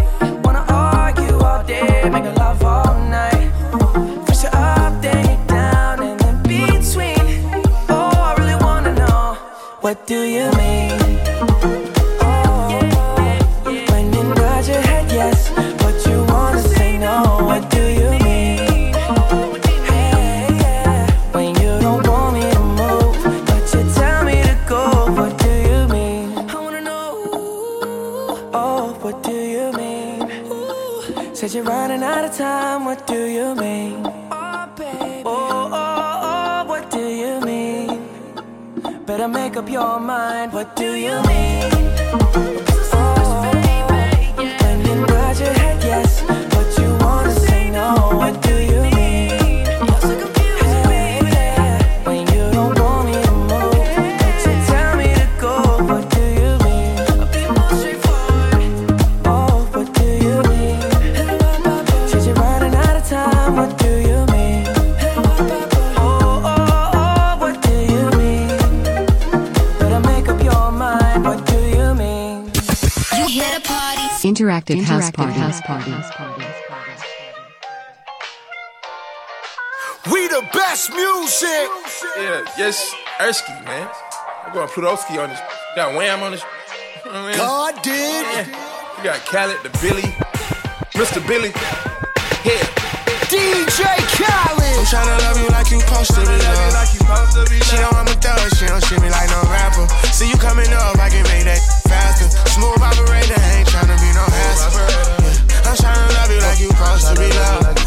All 1.51 1.63
day, 1.63 2.09
making 2.09 2.35
love 2.35 2.63
all 2.63 2.93
night. 3.09 3.51
Up, 4.53 5.01
then 5.01 5.25
you're 5.25 5.47
down, 5.47 6.01
and 6.01 6.21
in 6.21 6.37
between. 6.43 7.19
Oh, 7.89 8.11
I 8.15 8.35
really 8.39 8.55
wanna 8.63 8.93
know, 8.93 9.35
what 9.81 10.07
do 10.07 10.21
you 10.21 10.49
mean? 10.53 11.00
Said 31.41 31.55
you're 31.55 31.63
running 31.63 32.03
out 32.03 32.23
of 32.23 32.37
time, 32.37 32.85
what 32.85 33.07
do 33.07 33.25
you 33.25 33.55
mean? 33.55 34.05
Oh, 34.31 34.69
baby. 34.77 35.23
Oh, 35.25 35.71
oh, 35.73 36.19
oh, 36.29 36.65
what 36.69 36.91
do 36.91 36.99
you 36.99 37.39
mean? 37.41 38.07
Better 39.07 39.27
make 39.27 39.57
up 39.57 39.67
your 39.67 39.99
mind, 39.99 40.53
what 40.53 40.75
do 40.75 40.93
you 40.93 41.19
mean? 41.23 41.71
When 44.37 44.85
you 44.85 44.95
nod 45.07 45.39
your 45.39 45.53
head 45.61 45.83
yes, 45.83 46.21
party. 74.47 74.75
Interactive, 74.75 74.83
House 74.83 75.11
Party. 75.61 75.91
House 75.91 76.11
Party. 76.15 76.43
We 80.11 80.27
the 80.27 80.41
best 80.51 80.89
music. 80.89 81.69
Yeah, 82.17 82.43
yes, 82.57 82.93
Ersky, 83.19 83.53
man. 83.65 83.87
I'm 84.45 84.53
going 84.53 84.67
Plutowski 84.67 85.21
on 85.21 85.29
this. 85.29 85.39
Got 85.75 85.95
Wham 85.95 86.23
on 86.23 86.31
this. 86.31 86.43
You 87.05 87.11
know 87.11 87.19
I 87.19 87.27
mean? 87.27 87.37
God 87.37 87.81
did. 87.83 88.25
Yeah. 88.25 88.97
You 88.97 89.03
got 89.03 89.19
Khaled, 89.25 89.61
the 89.63 89.69
Billy, 89.81 90.09
Mr. 90.97 91.21
Billy. 91.27 91.49
Yeah. 92.43 92.65
DJ 93.29 93.85
Khaled. 94.17 94.61
I'm 94.77 94.85
tryna 94.89 95.17
love 95.21 95.37
you 95.37 95.49
like 95.49 95.71
you 95.71 95.79
supposed 95.79 96.11
to 96.15 96.21
be 96.21 96.33
loved. 96.33 97.63
She 97.65 97.75
know 97.77 97.89
I'm 97.93 98.07
a 98.07 98.13
thug, 98.17 98.55
she 98.57 98.65
don't 98.65 98.83
shit 98.83 99.01
me 99.01 99.09
like 99.09 99.29
no 99.29 99.41
rapper. 99.49 99.87
See 100.11 100.29
you 100.29 100.37
coming 100.37 100.71
up, 100.73 100.97
I 100.97 101.09
can 101.09 101.23
make 101.23 101.45
that 101.45 101.59
faster. 101.59 101.80
Smooth 102.51 102.83
operator, 102.83 103.39
ain't 103.55 103.67
tryna 103.71 103.95
be 104.03 104.11
no 104.11 104.27
hassle. 104.27 104.75
Yeah. 104.75 105.71
I'm 105.71 105.75
tryna 105.79 106.03
love 106.19 106.31
you 106.31 106.41
like 106.43 106.59
you 106.59 106.67
supposed 106.67 107.07
to 107.07 107.15
be 107.15 107.31
loved. 107.31 107.79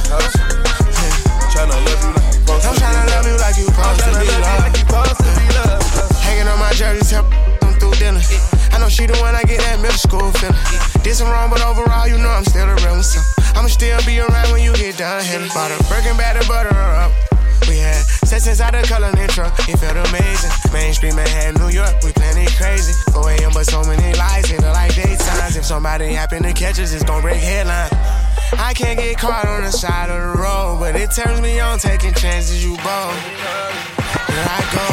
Tryna 1.53 1.77
love 1.85 2.01
you 2.01 2.13
like 2.17 2.33
you 2.33 2.41
supposed 2.41 2.65
I'm 2.65 2.75
tryna 2.81 3.05
love 3.13 3.27
you 3.29 3.37
like 3.37 3.57
you 3.61 3.69
supposed 3.69 4.01
to 4.01 4.13
be 4.17 4.29
loved. 4.33 6.17
Hanging 6.25 6.49
on 6.49 6.59
my 6.59 6.73
jersey, 6.73 7.05
tell 7.05 7.29
them 7.61 7.77
through 7.77 7.93
dinner. 8.01 8.25
I 8.73 8.79
know 8.81 8.89
she 8.89 9.05
the 9.05 9.13
one 9.21 9.37
I 9.37 9.43
get 9.45 9.61
that 9.61 9.81
middle 9.85 10.01
school 10.01 10.33
feeling. 10.41 10.57
Did 11.05 11.15
some 11.15 11.29
wrong, 11.29 11.51
but 11.51 11.61
overall, 11.61 12.09
you 12.09 12.17
know 12.17 12.33
I'm 12.33 12.45
still 12.49 12.65
a 12.65 12.75
real 12.81 12.97
one. 12.97 13.05
So 13.05 13.21
I'ma 13.55 13.69
still 13.69 14.01
be 14.09 14.19
around 14.19 14.49
when 14.51 14.65
you 14.65 14.73
get 14.81 14.97
done 14.97 15.23
hitting. 15.23 15.53
Bought 15.53 15.77
a 15.77 15.79
Birkin 15.93 16.17
bag 16.17 16.41
to 16.41 16.49
butter 16.49 16.73
her 16.73 16.93
up. 17.05 17.13
We 17.69 17.79
had 17.85 18.01
sex 18.41 18.47
inside 18.47 18.75
the 18.75 18.87
color 18.89 19.13
truck, 19.29 19.55
it 19.69 19.79
felt 19.79 19.97
amazing. 20.09 20.51
Mainstream 20.73 21.15
Manhattan, 21.15 21.55
New 21.63 21.71
York, 21.71 21.95
we 22.03 22.11
planning 22.13 22.49
crazy. 22.59 22.93
4 23.13 23.31
a.m., 23.31 23.51
but 23.55 23.67
so 23.67 23.83
many 23.85 24.17
lights, 24.19 24.51
in 24.51 24.61
the 24.61 24.71
like 24.71 24.95
daytimes. 24.95 25.57
If 25.57 25.65
somebody 25.65 26.15
happen 26.15 26.43
to 26.43 26.53
catch 26.53 26.79
us, 26.81 26.93
it's 26.93 27.05
gon' 27.05 27.23
break 27.23 27.39
headline. 27.39 27.91
I 28.59 28.73
can't 28.75 28.99
get 28.99 29.19
caught 29.19 29.47
on 29.47 29.63
the 29.63 29.71
side 29.71 30.11
of 30.11 30.19
the 30.19 30.43
road, 30.43 30.79
but 30.81 30.97
it 30.97 31.11
turns 31.11 31.41
me 31.41 31.61
on 31.61 31.79
taking 31.79 32.15
chances, 32.15 32.65
you 32.65 32.75
bold. 32.83 33.15
Here 34.31 34.47
I 34.51 34.63
go. 34.75 34.87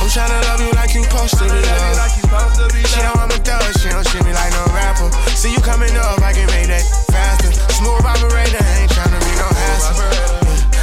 I'm 0.00 0.08
tryna 0.12 0.40
love 0.48 0.60
you 0.60 0.72
like 0.72 0.94
you 0.94 1.02
supposed 1.04 1.36
to 1.38 1.44
be 1.44 1.60
loved. 1.60 2.86
She 2.86 3.00
know 3.02 3.12
I'm 3.16 3.30
a 3.30 3.38
thug, 3.40 3.64
she 3.80 3.88
don't 3.88 4.06
shit 4.08 4.24
me 4.24 4.32
like 4.32 4.52
no 4.52 4.64
rapper. 4.72 5.10
See 5.36 5.52
you 5.52 5.60
coming 5.60 5.94
up, 5.96 6.22
I 6.22 6.32
can 6.32 6.46
make 6.48 6.68
that 6.68 6.84
faster. 7.10 7.52
Smooth 7.74 8.04
operator, 8.04 8.62
ain't 8.78 8.90
tryna 8.92 9.20
be 9.20 9.32
no 9.36 9.48
hassle. 9.52 10.35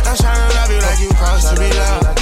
I'm 0.05 0.15
tryna 0.15 0.47
love 0.55 0.71
you 0.71 0.79
like 0.79 0.99
you 0.99 1.09
supposed 1.09 1.47
to 1.49 1.55
be 1.59 1.69
loved. 1.73 2.19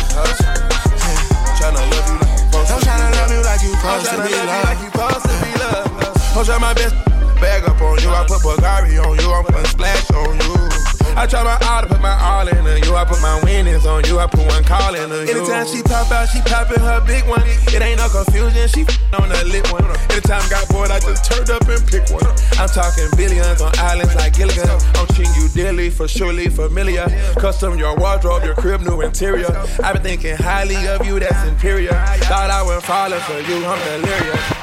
Tryna 1.57 1.83
love 1.91 3.31
you 3.31 3.41
like 3.43 3.61
you 3.61 3.71
supposed 3.75 4.09
to 4.09 4.17
be 4.17 4.31
loved. 4.31 4.31
I'm 4.31 4.31
tryna 4.31 4.31
love 4.31 4.51
you 4.51 4.61
like 4.65 4.81
you 4.81 4.89
supposed 4.91 5.25
to 5.25 5.35
be 5.43 5.51
loved. 5.59 6.37
I'm 6.37 6.45
trying 6.45 6.61
my 6.61 6.73
best 6.73 6.95
bag 7.41 7.63
up 7.67 7.81
on 7.81 7.99
you. 7.99 8.09
I 8.09 8.25
put 8.27 8.41
Bulgari 8.41 8.97
on 9.03 9.19
you. 9.19 9.31
I'm 9.31 9.43
putting 9.45 9.65
splash 9.65 10.09
on 10.11 10.39
you. 10.39 10.70
I 11.15 11.27
try 11.27 11.43
my 11.43 11.57
all 11.67 11.81
to 11.81 11.87
put 11.87 12.01
my 12.01 12.15
all 12.21 12.47
into 12.47 12.79
you. 12.87 12.95
I 12.95 13.05
put 13.05 13.21
my 13.21 13.39
winnings 13.43 13.85
on 13.85 14.03
you. 14.05 14.19
I 14.19 14.27
put 14.27 14.45
one 14.47 14.63
call 14.63 14.95
into 14.95 15.25
you. 15.25 15.37
Anytime 15.37 15.67
she 15.67 15.83
pop 15.83 16.11
out, 16.11 16.29
she 16.29 16.41
popping 16.41 16.79
her 16.79 17.01
big 17.05 17.27
one. 17.27 17.43
It 17.73 17.81
ain't 17.81 17.99
no 17.99 18.09
confusion. 18.09 18.67
She 18.69 18.81
on 19.13 19.29
the 19.29 19.43
lit 19.45 19.71
one. 19.71 19.85
Anytime 20.11 20.47
got 20.49 20.67
bored, 20.69 20.91
I 20.91 20.99
just 20.99 21.25
turned 21.29 21.49
up 21.49 21.67
and 21.67 21.81
picked 21.87 22.11
one. 22.11 22.25
I'm 22.57 22.69
talking 22.69 23.09
billions 23.17 23.61
on 23.61 23.71
islands 23.79 24.15
like 24.15 24.33
Gilligan. 24.33 24.69
I'm 24.95 25.07
treating 25.07 25.33
you 25.35 25.49
dearly, 25.49 25.89
for 25.89 26.07
surely 26.07 26.47
familiar. 26.49 27.07
Custom 27.35 27.77
your 27.77 27.95
wardrobe, 27.97 28.43
your 28.43 28.55
crib, 28.55 28.81
new 28.81 29.01
interior. 29.01 29.51
I've 29.83 29.95
been 29.95 30.03
thinking 30.03 30.35
highly 30.37 30.87
of 30.87 31.05
you, 31.05 31.19
that's 31.19 31.47
inferior. 31.47 31.93
Thought 32.29 32.49
I 32.51 32.63
went 32.63 32.83
falling 32.83 33.19
for 33.21 33.39
you, 33.39 33.65
I'm 33.65 34.01
delirious. 34.01 34.60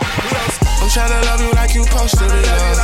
I'm 0.80 0.88
tryna 0.88 1.20
love 1.26 1.40
you 1.40 1.50
like 1.52 1.74
you 1.74 1.84
supposed 1.84 2.18
to 2.18 2.24
be 2.24 2.38
loved. 2.38 2.78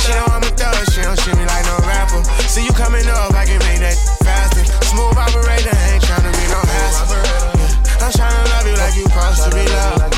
She 0.00 0.12
know 0.14 0.26
I'm 0.30 0.42
a 0.42 0.50
thug, 0.54 0.74
she 0.92 1.02
don't 1.02 1.18
shit 1.20 1.36
me 1.36 1.44
like 1.44 1.64
no 1.66 1.76
rapper. 1.86 2.22
See 2.46 2.64
you 2.64 2.72
coming 2.72 3.06
up, 3.08 3.34
I 3.34 3.44
can 3.44 3.58
make 3.66 3.80
that 3.80 3.98
faster. 4.24 4.64
Smooth 4.86 5.18
operator, 5.18 5.74
ain't 5.90 6.02
tryna 6.02 6.32
be 6.32 6.46
no 6.48 6.60
hassle. 6.62 7.18
Yeah. 7.18 8.06
I'm 8.06 8.12
tryna 8.12 8.44
love 8.54 8.66
you 8.66 8.76
like 8.78 8.94
you 8.96 9.04
supposed 9.04 9.42
to 9.44 9.50
be 9.50 9.64
loved. 9.68 10.14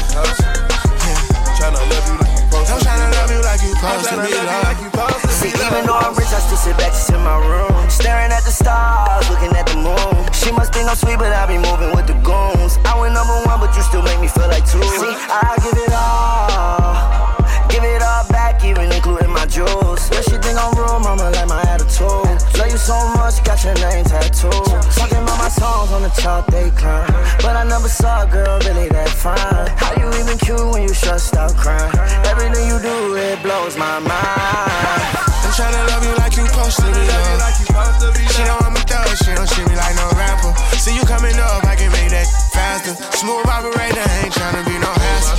Tryna 1.58 1.80
love 1.90 2.06
you 2.08 2.18
like 2.20 2.31
you 2.52 2.66
supposed 2.66 2.72
I'm 2.72 2.80
tryna 2.84 3.08
love 3.16 3.30
you 3.32 3.40
like 3.42 3.62
you 3.64 3.72
supposed 3.72 4.08
to 4.12 4.16
be 4.20 4.32
loved. 4.36 5.30
See, 5.32 5.48
even 5.48 5.86
though 5.86 5.96
I'm 5.96 6.14
rich, 6.14 6.32
I 6.32 6.40
still 6.40 6.56
sit 6.56 6.76
back 6.76 6.92
just 6.92 7.10
in 7.10 7.20
my 7.24 7.38
room. 7.40 7.72
Staring 7.88 8.32
at 8.32 8.44
the 8.44 8.52
stars, 8.52 9.28
looking 9.30 9.52
at 9.56 9.66
the 9.66 9.76
moon. 9.76 10.32
She 10.32 10.52
must 10.52 10.72
be 10.72 10.84
no 10.84 10.94
sweet, 10.94 11.18
but 11.18 11.32
I 11.32 11.46
be 11.46 11.56
moving 11.56 11.96
with 11.96 12.06
the 12.06 12.16
goons. 12.20 12.78
I 12.84 12.98
went 12.98 13.14
number 13.14 13.34
one, 13.48 13.60
but 13.60 13.74
you 13.76 13.82
still 13.82 14.02
make 14.02 14.20
me 14.20 14.28
feel 14.28 14.48
like 14.48 14.64
two. 14.68 14.82
See, 15.00 15.14
I 15.32 15.56
give 15.64 15.78
it 15.80 15.92
all. 15.96 17.32
Give 17.72 17.84
it 17.84 18.02
all 18.02 18.28
back, 18.28 18.64
even 18.64 18.92
including 18.92 19.32
my 19.32 19.46
jewels. 19.46 20.10
Yeah, 20.12 20.20
she 20.20 20.36
think 20.36 20.58
I'm 20.60 20.76
real, 20.76 21.00
mama, 21.00 21.30
like 21.32 21.48
my 21.48 21.62
attitude. 21.72 22.36
So 22.82 22.98
much, 23.14 23.38
got 23.44 23.62
your 23.62 23.78
name 23.78 24.02
tattooed. 24.02 24.50
Talking 24.98 25.22
about 25.22 25.38
my 25.38 25.48
songs 25.54 25.92
on 25.94 26.02
the 26.02 26.10
top, 26.18 26.50
they 26.50 26.66
climb. 26.74 27.06
But 27.38 27.54
I 27.54 27.62
never 27.62 27.86
saw 27.86 28.26
a 28.26 28.26
girl 28.26 28.58
really 28.66 28.90
that 28.90 29.06
fine. 29.06 29.38
How 29.78 29.94
you 30.02 30.10
even 30.18 30.34
cute 30.42 30.58
when 30.66 30.82
you 30.82 30.90
stressed 30.90 31.36
out 31.38 31.54
crying? 31.54 31.94
Everything 32.26 32.66
you 32.66 32.82
do, 32.82 33.14
it 33.14 33.38
blows 33.46 33.78
my 33.78 34.02
mind. 34.02 34.98
I'm 35.46 35.54
tryna 35.54 35.78
love 35.94 36.02
you 36.02 36.14
like 36.18 36.34
you 36.34 36.42
supposed 36.42 36.82
to 36.82 36.90
be 36.90 37.06
loved. 37.06 38.34
She 38.34 38.42
know 38.50 38.58
I'm 38.66 38.74
a 38.74 38.82
thug, 38.82 39.14
she 39.14 39.30
don't 39.30 39.46
treat 39.46 39.68
me 39.70 39.78
like 39.78 39.94
no 39.94 40.10
rapper. 40.18 40.50
See 40.74 40.98
you 40.98 41.06
coming 41.06 41.38
up, 41.38 41.62
I 41.62 41.78
can 41.78 41.86
make 41.94 42.10
that 42.10 42.26
faster. 42.50 42.98
Smooth 43.14 43.46
operator, 43.46 44.02
ain't 44.26 44.34
tryna 44.34 44.66
be 44.66 44.74
no 44.82 44.90
hassle. 44.90 45.38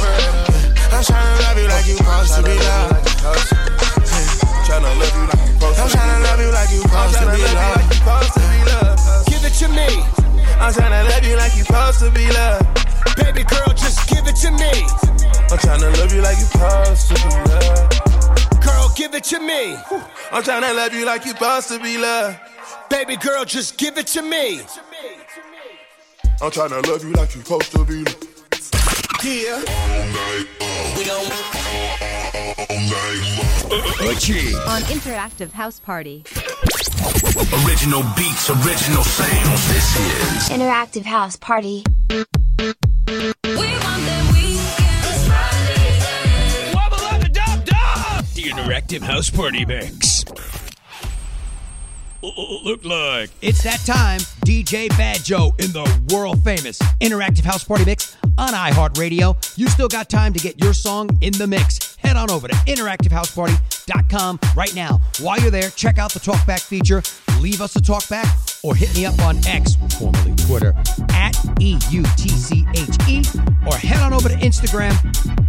I'm 0.96 1.04
tryna 1.04 1.36
love 1.44 1.60
you 1.60 1.68
like 1.68 1.88
you 1.91 2.00
supposed 2.00 2.39
to 2.39 2.41
be 2.48 2.56
loved. 2.56 2.93
Tryna 4.74 4.97
love 4.97 5.13
you 5.13 5.21
like 5.30 5.45
you 5.45 5.53
supposed 5.53 5.80
I'm 5.80 5.89
tryna 5.89 6.24
love 6.24 6.39
you 6.41 6.51
like 6.51 6.71
you 6.71 6.82
supposed 6.82 8.34
to 8.34 8.39
be 8.49 8.59
loved. 8.65 9.30
Give 9.30 9.45
it 9.45 9.53
to 9.61 9.67
me. 9.67 9.89
I'm 10.57 10.74
tryna 10.74 11.09
love 11.09 11.24
you 11.24 11.36
like 11.38 11.55
you 11.55 11.63
supposed 11.63 11.99
to 11.99 12.09
be 12.09 12.28
loved. 12.34 13.15
Baby 13.15 13.43
girl, 13.43 13.67
just 13.67 14.09
give 14.09 14.26
it 14.26 14.36
to 14.38 14.49
me. 14.49 14.74
I'm 15.51 15.59
tryna 15.59 15.95
love 15.99 16.11
you 16.11 16.21
like 16.24 16.38
you 16.38 16.45
supposed 16.45 17.07
to 17.09 17.13
be 17.13 17.30
loved. 17.51 18.63
Girl, 18.63 18.91
give 18.95 19.13
it 19.13 19.24
to 19.26 19.39
me. 19.39 19.76
I'm 20.32 20.41
tryna 20.41 20.76
love 20.76 20.91
you 20.95 21.05
like 21.05 21.26
you 21.26 21.34
supposed 21.34 21.67
to 21.67 21.80
be 21.80 21.99
loved. 21.99 22.39
Baby 22.89 23.15
girl, 23.17 23.45
just 23.45 23.78
give 23.78 23.99
it 23.99 24.07
to 24.07 24.24
me. 24.24 24.61
I'm 26.41 26.49
tryna 26.49 26.84
love 26.88 27.03
you 27.03 27.11
like 27.11 27.36
you 27.36 27.41
supposed 27.41 27.71
to 27.74 27.86
be. 27.86 28.33
Yeah. 29.24 29.57
We 30.97 31.05
gon' 31.05 31.24
On 34.67 34.82
Interactive 34.91 35.51
House 35.53 35.80
Party. 35.80 36.26
Original 37.65 38.03
beats, 38.17 38.49
original 38.49 39.03
sounds. 39.03 39.67
This 39.69 39.95
is 39.95 40.49
Interactive 40.49 41.05
House 41.05 41.38
Party. 41.38 41.84
the 48.36 48.49
Interactive 48.49 49.01
House 49.01 49.30
Party 49.30 49.63
Mix. 49.63 50.26
Look 52.24 52.86
like 52.86 53.32
It's 53.41 53.63
that 53.63 53.82
time, 53.86 54.21
DJ 54.45 54.88
BadJoe 54.91 55.59
in 55.59 55.74
the 55.74 55.84
world 56.15 56.41
famous 56.41 56.80
Interactive 57.01 57.43
House 57.43 57.65
Party 57.65 57.84
Mix 57.84 58.15
on 58.38 58.53
iHeartRadio. 58.53 59.57
You 59.57 59.67
still 59.67 59.89
got 59.89 60.09
time 60.09 60.32
to 60.32 60.39
get 60.39 60.63
your 60.63 60.74
song 60.74 61.09
in 61.19 61.34
the 61.34 61.47
mix. 61.47 61.97
Head 61.97 62.15
on 62.15 62.32
over 62.32 62.47
to 62.47 62.53
interactivehouseparty.com 62.55 64.39
right 64.55 64.74
now. 64.74 65.01
While 65.19 65.41
you're 65.41 65.51
there, 65.51 65.69
check 65.71 65.97
out 65.97 66.13
the 66.13 66.21
talkback 66.21 66.61
feature, 66.61 67.03
leave 67.41 67.59
us 67.59 67.76
a 67.76 67.80
talkback, 67.80 68.63
or 68.63 68.74
hit 68.74 68.95
me 68.95 69.05
up 69.05 69.19
on 69.19 69.45
X, 69.45 69.76
formerly 69.99 70.34
Twitter, 70.36 70.74
at 71.09 71.34
EUTCHE, 71.59 73.26
or 73.67 73.76
head 73.76 74.01
on 74.01 74.13
over 74.13 74.30
to 74.30 74.36
Instagram 74.36 74.93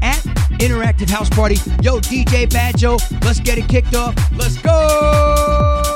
at 0.03 0.19
Interactive 0.59 1.09
House 1.09 1.31
Party. 1.31 1.55
Yo, 1.83 2.01
DJ 2.01 2.49
BadJoe, 2.49 2.99
let's 3.25 3.39
get 3.39 3.59
it 3.59 3.69
kicked 3.69 3.95
off. 3.95 4.17
Let's 4.37 4.59
go! 4.59 5.94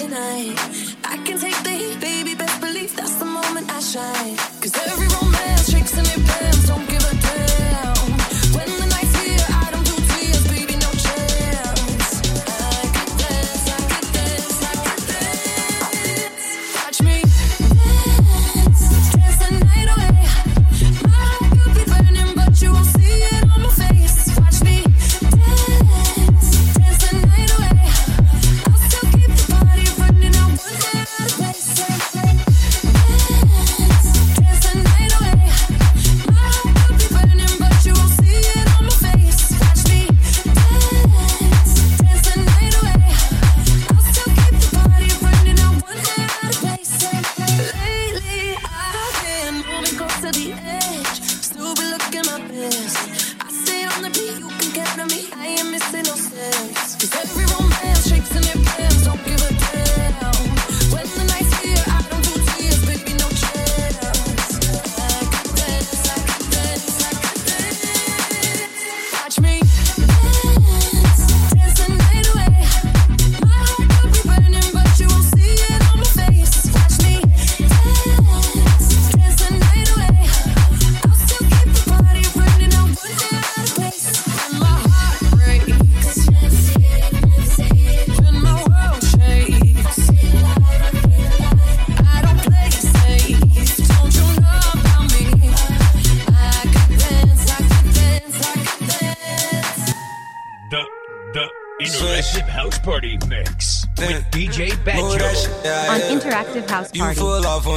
Tonight. 0.00 0.56
I 1.04 1.16
can 1.26 1.38
take 1.38 1.60
the 1.62 1.70
heat, 1.70 2.00
baby. 2.00 2.34
Best 2.34 2.60
believe 2.60 2.96
that's 2.96 3.16
the 3.16 3.26
moment 3.26 3.66
I 3.70 3.80
shine. 3.80 4.36
Cause 4.60 4.74
every 4.86 5.08
romance 5.08 5.29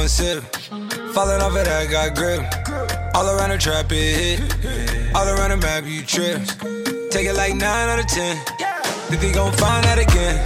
one 0.04 0.08
sip. 0.10 0.44
Falling 1.14 1.40
off 1.40 1.56
it, 1.56 1.66
I 1.66 1.86
got 1.86 2.14
grip. 2.14 2.42
All 3.14 3.26
around 3.26 3.50
the 3.50 3.58
trap, 3.58 3.86
it 3.90 4.38
hit. 4.38 5.14
All 5.14 5.26
around 5.26 5.50
the 5.50 5.56
map, 5.56 5.84
you 5.86 6.02
trip. 6.02 6.42
Take 7.10 7.26
it 7.26 7.34
like 7.34 7.54
9 7.54 7.62
out 7.62 7.98
of 7.98 8.06
10. 8.06 8.36
Think 9.08 9.20
they 9.22 9.32
gon' 9.32 9.52
find 9.52 9.86
out 9.86 9.98
again. 9.98 10.36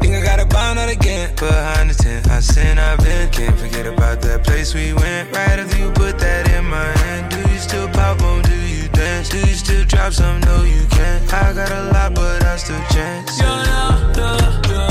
Think 0.00 0.14
I 0.16 0.20
gotta 0.20 0.46
find 0.46 0.80
out 0.80 0.90
again. 0.90 1.32
Behind 1.36 1.90
the 1.90 1.94
tent, 1.94 2.28
I 2.28 2.40
sin, 2.40 2.78
I've 2.78 2.98
been. 2.98 3.30
Can't 3.30 3.56
forget 3.56 3.86
about 3.86 4.20
that 4.22 4.42
place 4.42 4.74
we 4.74 4.92
went. 4.92 5.30
Right 5.36 5.60
after 5.62 5.78
you 5.78 5.92
put 5.92 6.18
that 6.18 6.50
in 6.50 6.64
my 6.64 6.90
hand. 7.02 7.30
Do 7.30 7.38
you 7.52 7.58
still 7.58 7.88
pop 7.90 8.20
on? 8.22 8.42
Do 8.42 8.56
you 8.66 8.88
dance? 8.88 9.28
Do 9.28 9.38
you 9.38 9.54
still 9.54 9.84
drop 9.84 10.12
some? 10.12 10.40
No, 10.40 10.64
you 10.64 10.82
can't. 10.90 11.22
I 11.32 11.52
got 11.52 11.70
a 11.70 11.82
lot, 11.94 12.14
but 12.16 12.42
I 12.42 12.56
still 12.56 12.82
chance. 12.90 13.38
Ya, 13.38 13.62
ya, 13.70 14.12
ya, 14.18 14.30
ya. 14.70 14.88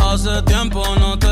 Hace 0.00 0.42
tiempo 0.42 0.82
no 0.96 1.16
te 1.16 1.27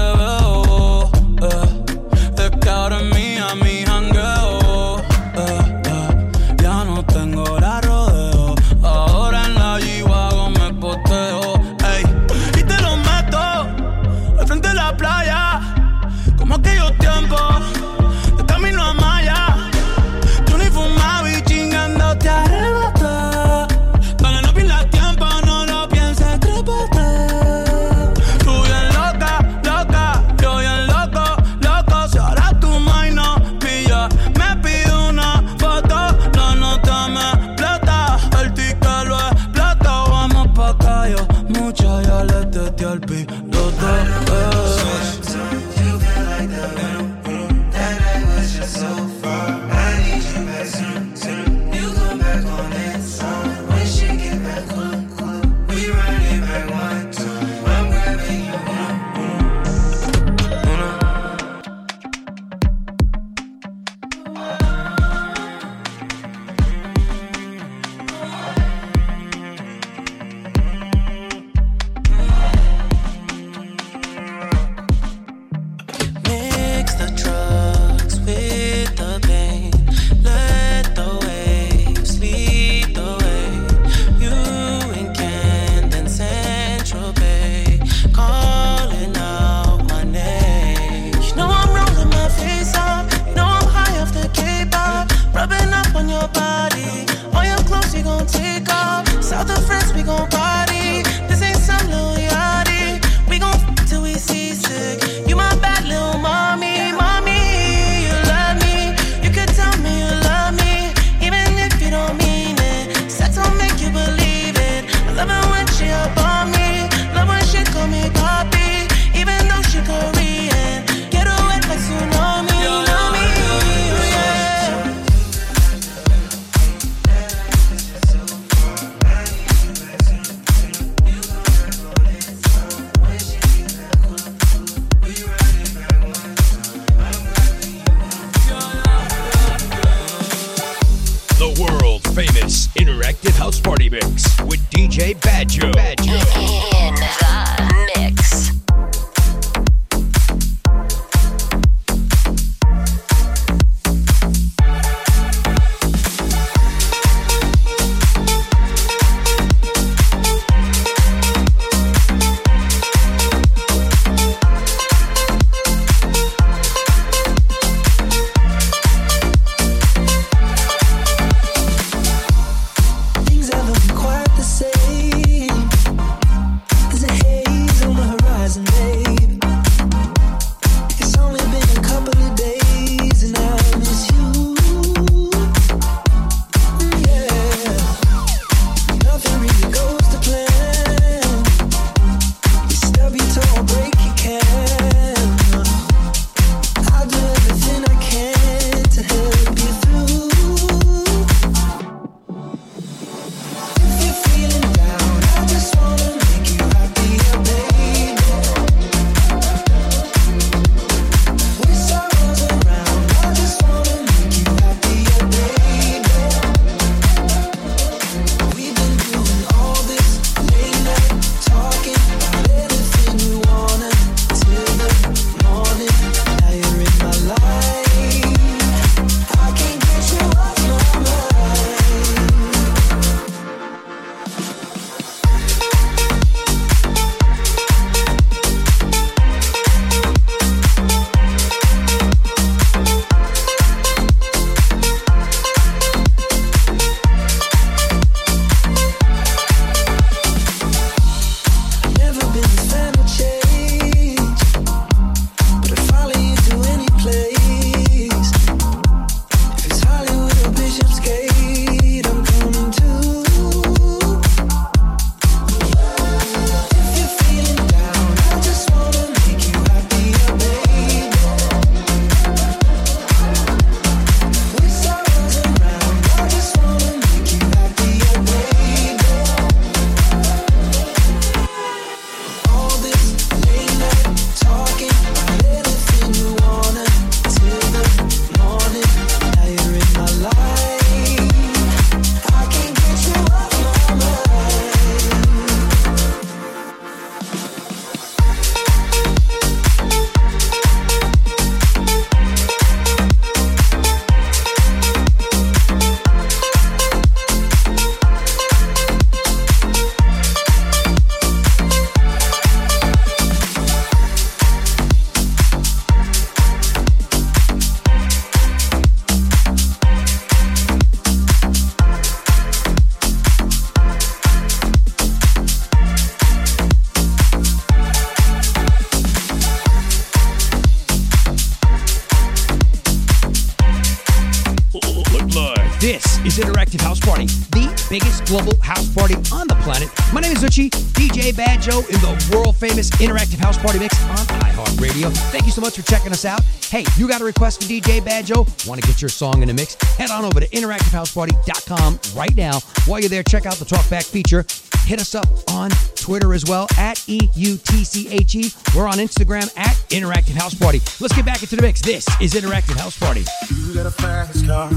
checking 346.06 346.12
us 346.12 346.24
out. 346.24 346.40
Hey, 346.70 346.84
you 346.96 347.08
got 347.08 347.20
a 347.20 347.24
request 347.24 347.62
for 347.62 347.68
DJ 347.68 348.00
BadJoe? 348.00 348.68
Want 348.68 348.80
to 348.80 348.86
get 348.86 349.02
your 349.02 349.08
song 349.08 349.42
in 349.42 349.48
the 349.48 349.54
mix? 349.54 349.74
Head 349.96 350.10
on 350.10 350.24
over 350.24 350.38
to 350.40 350.46
interactivehouseparty.com 350.48 351.98
right 352.14 352.34
now. 352.36 352.60
While 352.86 353.00
you're 353.00 353.08
there, 353.08 353.22
check 353.24 353.46
out 353.46 353.54
the 353.54 353.64
Talkback 353.64 354.04
feature. 354.04 354.44
Hit 354.84 355.00
us 355.00 355.16
up 355.16 355.26
on 355.50 355.70
Twitter 355.96 356.32
as 356.32 356.44
well 356.44 356.68
at 356.78 357.02
E 357.08 357.28
U 357.34 357.56
T 357.56 357.82
C 357.82 358.08
H 358.08 358.36
E. 358.36 358.52
We're 358.76 358.86
on 358.86 358.98
Instagram 358.98 359.50
at 359.58 359.74
Interactive 359.90 360.34
House 360.34 360.54
Party. 360.54 360.78
Let's 361.00 361.14
get 361.14 361.26
back 361.26 361.42
into 361.42 361.56
the 361.56 361.62
mix. 361.62 361.80
This 361.80 362.06
is 362.20 362.34
Interactive 362.34 362.76
House 362.76 362.96
Party. 362.96 363.24
You 363.50 363.74
got 363.74 363.86
a 363.86 363.90
fast 363.90 364.46
car. 364.46 364.70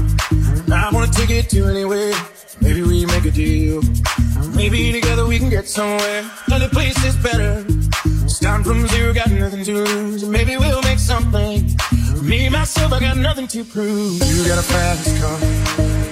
I 0.72 0.90
wanna 0.92 1.12
take 1.12 1.30
it 1.30 1.48
to 1.50 1.66
anywhere. 1.66 2.12
Maybe 2.60 2.82
we 2.82 3.06
make 3.06 3.24
a 3.24 3.30
deal. 3.30 3.82
Maybe 4.56 4.90
together 4.90 5.26
we 5.26 5.38
can 5.38 5.48
get 5.48 5.68
somewhere. 5.68 6.28
Other 6.50 6.68
place 6.68 7.02
is 7.04 7.14
better. 7.16 7.64
Starting 8.30 8.64
from 8.64 8.86
zero, 8.86 9.12
got 9.12 9.30
nothing 9.30 9.64
to 9.64 9.74
lose. 9.74 10.24
Maybe 10.24 10.56
we'll 10.56 10.80
make 10.82 10.98
something. 10.98 11.66
Me, 12.22 12.48
myself, 12.48 12.92
I 12.92 13.00
got 13.00 13.16
nothing 13.16 13.48
to 13.48 13.64
prove. 13.64 14.22
You 14.22 14.46
got 14.46 14.58
a 14.58 14.62
fast 14.62 15.10
car. 15.20 15.38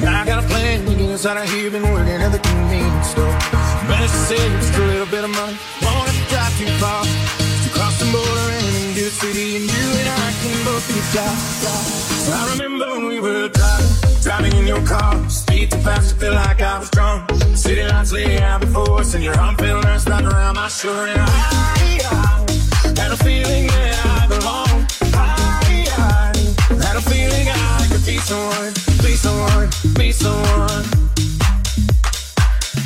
I 0.03 0.27
got 0.27 0.45
a 0.45 0.47
plan 0.49 0.85
to 0.87 0.95
get 0.97 1.11
us 1.11 1.25
out 1.25 1.37
of 1.37 1.49
here. 1.49 1.71
Been 1.71 1.83
working 1.85 2.21
at 2.21 2.33
the 2.33 2.41
convenience 2.41 3.11
store. 3.11 3.39
Better 3.87 4.03
to 4.03 4.21
save 4.27 4.51
just 4.61 4.75
a 4.75 4.85
little 4.87 5.07
bit 5.07 5.25
of 5.25 5.31
money. 5.31 5.57
Won't 5.81 6.11
have 6.11 6.19
to 6.19 6.27
drive 6.29 6.59
too 6.59 6.67
far. 6.83 7.05
To 7.05 7.69
cross 7.71 7.99
the 8.03 8.11
border 8.11 8.47
and 8.51 8.77
into 8.83 9.05
the 9.05 9.15
city. 9.15 9.57
And 9.57 9.65
you 9.65 9.87
and 10.03 10.09
I 10.09 10.29
can 10.43 10.65
both 10.67 10.87
be 10.89 11.01
fly. 11.15 12.09
I 12.35 12.51
remember 12.53 12.87
when 12.93 13.07
we 13.07 13.21
were 13.21 13.49
driving, 13.49 13.88
driving 14.23 14.55
in 14.57 14.67
your 14.67 14.85
car. 14.87 15.29
Speed 15.31 15.71
too 15.71 15.79
fast 15.79 16.11
to 16.11 16.17
feel 16.17 16.35
like 16.35 16.61
I 16.61 16.79
was 16.79 16.91
drunk. 16.91 17.31
City 17.55 17.83
lights 17.83 18.13
lay 18.13 18.39
out 18.41 18.61
before 18.61 19.01
us, 19.01 19.15
and 19.15 19.23
your 19.23 19.39
arm 19.39 19.57
felt 19.57 19.85
nice 19.85 20.07
wrapped 20.09 20.27
around 20.27 20.55
my 20.57 20.69
shoulder. 20.69 21.07
And 21.07 21.21
I, 21.21 22.01
I 22.05 23.01
had 23.01 23.13
a 23.13 23.17
feeling 23.17 23.67
that 23.67 23.97
I 24.07 24.27
belong. 24.29 24.87
I, 25.15 25.87
I 25.97 26.37
had 26.85 26.97
a 26.97 27.03
feeling 27.03 27.49
I 27.49 27.87
could 27.91 28.05
be 28.05 28.19
someone, 28.19 28.73
be 29.05 29.15
someone, 29.17 29.69
be 29.95 30.13
someone, 30.13 30.85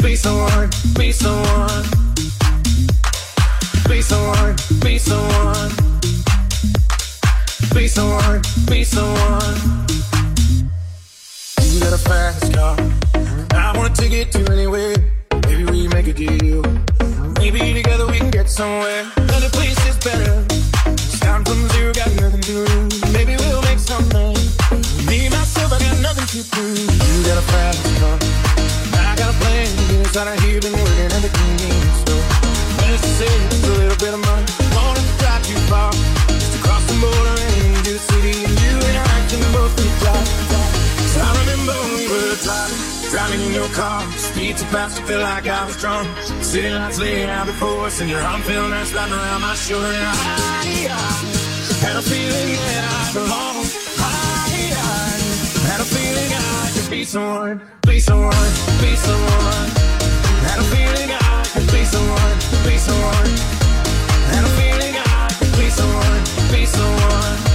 be 0.03 0.17
someone, 0.17 0.71
be 0.99 1.13
someone, 1.13 1.85
be 3.89 4.03
someone, 4.03 4.57
be 4.81 4.99
someone. 4.99 5.93
Be 7.75 7.89
someone, 7.89 8.43
be 8.69 8.85
someone. 8.85 9.57
You 9.89 10.12
got 11.83 11.93
a 11.93 11.99
fast 11.99 12.55
car. 12.55 12.77
I 13.55 13.77
want 13.77 13.99
a 13.99 14.03
ticket 14.03 14.31
to 14.33 14.53
anywhere. 14.53 14.95
Maybe 15.47 15.65
we 15.65 15.89
make 15.89 16.07
a 16.07 16.13
deal. 16.13 16.63
Maybe 17.41 17.59
together 17.75 18.07
we 18.07 18.19
can 18.19 18.31
get 18.31 18.49
somewhere. 18.49 19.11
Another 19.17 19.51
place 19.51 19.79
is 19.91 19.99
better. 19.99 20.45
Starting 20.97 21.45
from 21.45 21.69
zero, 21.75 21.93
got 21.93 22.11
nothing 22.23 22.41
to 22.41 22.53
lose. 22.53 23.13
Maybe 23.13 23.37
we'll 23.37 23.63
make 23.63 23.79
something. 23.79 24.35
Me, 25.11 25.29
myself, 25.29 25.73
I 25.73 25.79
got 25.81 25.99
nothing 26.01 26.27
to 26.35 26.41
prove. 26.51 26.79
You 26.79 27.17
got 27.27 27.39
a 27.39 27.47
fast 27.51 27.83
car. 27.99 28.17
I 29.03 29.15
got 29.17 29.35
a 29.35 29.37
plan 29.43 29.67
to 29.67 29.85
get 29.91 30.07
us 30.07 30.17
out 30.17 30.29
of 30.29 30.39
here. 30.45 30.61
Been 30.61 30.73
working 30.73 31.11
at 31.11 31.23
the 31.27 31.33
convenience 31.35 31.99
store. 32.05 32.25
Let's 32.87 33.07
save 33.19 33.65
a 33.65 33.73
little 33.81 33.99
bit 33.99 34.15
of 34.15 34.23
money. 34.31 34.47
Won't 34.77 34.99
to 34.99 35.05
drive 35.19 35.43
too 35.43 35.59
far. 35.67 35.91
Just 36.31 36.55
across 36.61 36.85
the 36.87 36.97
border 37.03 37.37
and 37.43 37.77
into 37.77 37.93
the 37.99 38.03
city. 38.13 38.39
You 38.63 38.73
and 38.87 38.97
I 39.03 39.19
can 39.27 39.43
both 39.53 39.75
be 39.77 39.89
driving 39.99 40.62
good 42.33 42.45
driving, 42.45 43.11
driving 43.11 43.41
in 43.47 43.53
your 43.53 43.69
car. 43.69 44.01
Speed 44.13 44.57
too 44.57 44.65
fast, 44.67 45.01
I 45.01 45.05
feel 45.05 45.21
like 45.21 45.47
I 45.47 45.67
was 45.67 45.77
drunk. 45.81 46.09
City 46.41 46.71
lights 46.71 46.99
laid 46.99 47.29
out 47.29 47.47
before 47.47 47.87
us, 47.87 48.01
and 48.01 48.09
your 48.09 48.21
arm 48.21 48.41
felt 48.43 48.71
nice 48.71 48.93
wrapped 48.93 49.13
around 49.13 49.43
my 49.43 49.55
shoulder. 49.55 49.87
And 49.87 50.05
I, 50.05 50.89
I 50.89 51.13
had 51.85 51.97
a 51.97 52.03
feeling 52.03 52.51
that 52.69 52.85
I 52.97 53.13
belong. 53.13 53.57
I, 54.01 54.73
I 54.73 55.13
had 55.69 55.81
a 55.81 55.89
feeling 55.97 56.31
I 56.33 56.71
could 56.75 56.91
be 56.91 57.05
someone, 57.05 57.61
be 57.87 58.01
someone, 58.01 58.51
be 58.81 58.97
someone. 58.97 59.69
Had 60.49 60.59
a 60.65 60.67
feeling 60.73 61.11
I 61.13 61.45
could 61.53 61.69
be 61.69 61.85
someone, 61.85 62.37
be 62.65 62.77
someone. 62.79 63.33
Had 64.33 64.45
a 64.45 64.53
feeling 64.57 64.95
I 64.97 65.29
could 65.39 65.53
be 65.61 65.69
someone, 65.69 66.23
be 66.53 66.65
someone. 66.65 67.52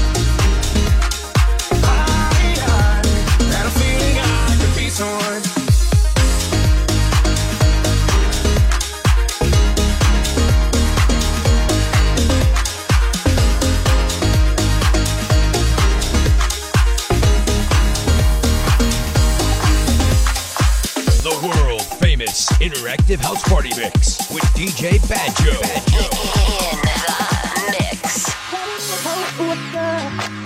Interactive 22.60 23.20
House 23.22 23.42
Party 23.44 23.70
Mix 23.78 24.30
with 24.30 24.44
DJ 24.56 25.00
BadJoe. 25.08 25.62
In 25.94 26.82
the 26.84 27.72
mix. 27.72 28.36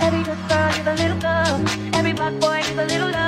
Every 0.00 0.22
good 0.22 0.48
girl 0.48 0.70
needs 0.70 0.86
a 0.86 0.94
little 1.02 1.18
girl. 1.18 1.64
Every 1.94 2.12
bad 2.12 2.38
boy 2.38 2.56
needs 2.58 2.70
a 2.70 2.84
little 2.84 3.10
love. 3.10 3.21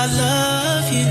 I 0.00 0.06
love 0.06 0.92
you. 0.92 1.08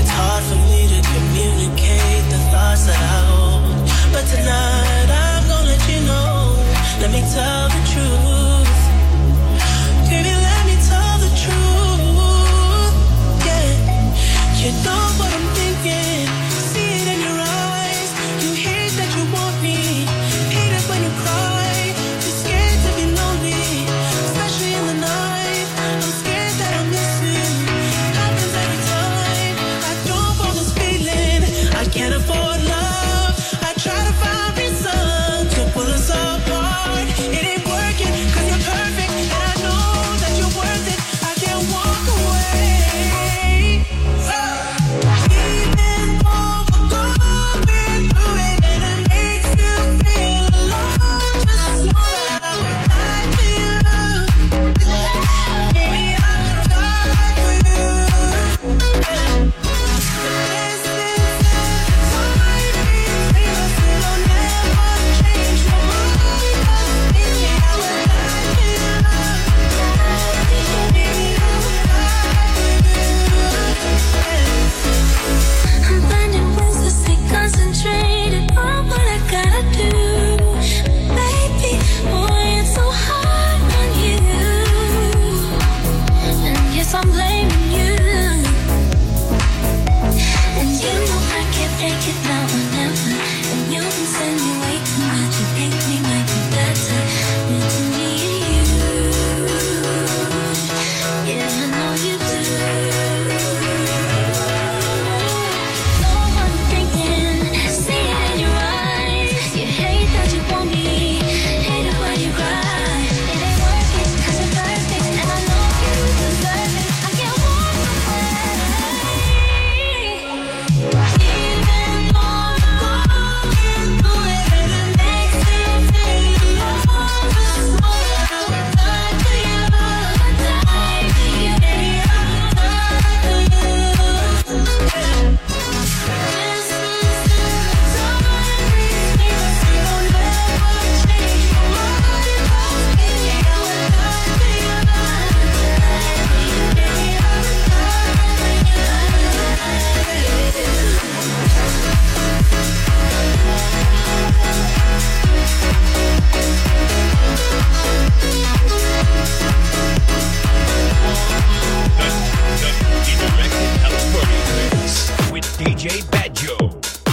It's 0.00 0.08
hard 0.08 0.42
for 0.48 0.56
me 0.72 0.88
to 0.88 1.00
communicate 1.12 2.24
the 2.32 2.40
thoughts 2.50 2.86
that 2.86 2.96
I 2.96 3.18
hold. 3.28 3.76
But 4.10 4.24
tonight 4.32 5.08
I'm 5.12 5.46
gonna 5.46 5.68
let 5.68 5.82
you 5.92 6.00
know. 6.08 6.56
Let 7.02 7.10
me 7.12 7.20
tell 7.34 7.67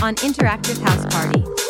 on 0.05 0.13
Interactive 0.17 0.77
House 0.83 1.03
Party. 1.11 1.64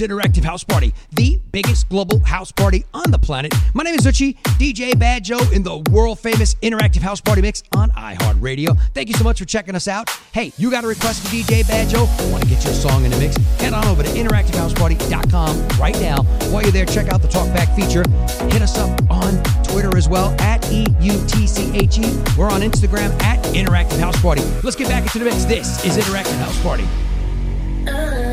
Interactive 0.00 0.44
House 0.44 0.64
Party, 0.64 0.92
the 1.12 1.40
biggest 1.52 1.88
global 1.88 2.18
house 2.20 2.52
party 2.52 2.84
on 2.94 3.10
the 3.10 3.18
planet. 3.18 3.54
My 3.74 3.82
name 3.82 3.94
is 3.94 4.06
eutche, 4.06 4.36
DJ 4.58 4.92
BadJoe 4.92 5.52
in 5.52 5.62
the 5.62 5.78
world 5.90 6.18
famous 6.18 6.54
Interactive 6.56 7.02
House 7.02 7.20
Party 7.20 7.42
mix 7.42 7.62
on 7.74 7.90
iHeartRadio. 7.90 8.78
Thank 8.94 9.08
you 9.08 9.14
so 9.14 9.24
much 9.24 9.38
for 9.38 9.44
checking 9.44 9.74
us 9.74 9.88
out. 9.88 10.10
Hey, 10.32 10.52
you 10.56 10.70
got 10.70 10.84
a 10.84 10.86
request 10.86 11.22
for 11.22 11.28
DJ 11.34 11.62
BadJoe? 11.62 12.30
Want 12.30 12.42
to 12.42 12.48
get 12.48 12.64
your 12.64 12.74
song 12.74 13.04
in 13.04 13.10
the 13.10 13.18
mix? 13.18 13.36
Head 13.60 13.72
on 13.72 13.84
over 13.86 14.02
to 14.02 14.08
interactivehouseparty.com 14.08 15.68
right 15.78 15.98
now. 16.00 16.22
While 16.50 16.62
you're 16.62 16.72
there, 16.72 16.86
check 16.86 17.08
out 17.08 17.22
the 17.22 17.28
Talkback 17.28 17.74
feature. 17.74 18.04
Hit 18.50 18.62
us 18.62 18.78
up 18.78 18.90
on 19.10 19.42
Twitter 19.64 19.96
as 19.96 20.08
well 20.08 20.30
at 20.40 20.62
EUTCHE. 20.62 22.36
We're 22.36 22.50
on 22.50 22.60
Instagram 22.60 23.10
at 23.22 23.44
Interactive 23.54 23.98
House 23.98 24.20
Party. 24.20 24.42
Let's 24.62 24.76
get 24.76 24.88
back 24.88 25.02
into 25.02 25.18
the 25.18 25.24
mix. 25.26 25.44
This 25.44 25.84
is 25.84 25.96
Interactive 25.96 26.38
House 26.38 26.60
Party. 26.62 26.86
You're 27.86 28.29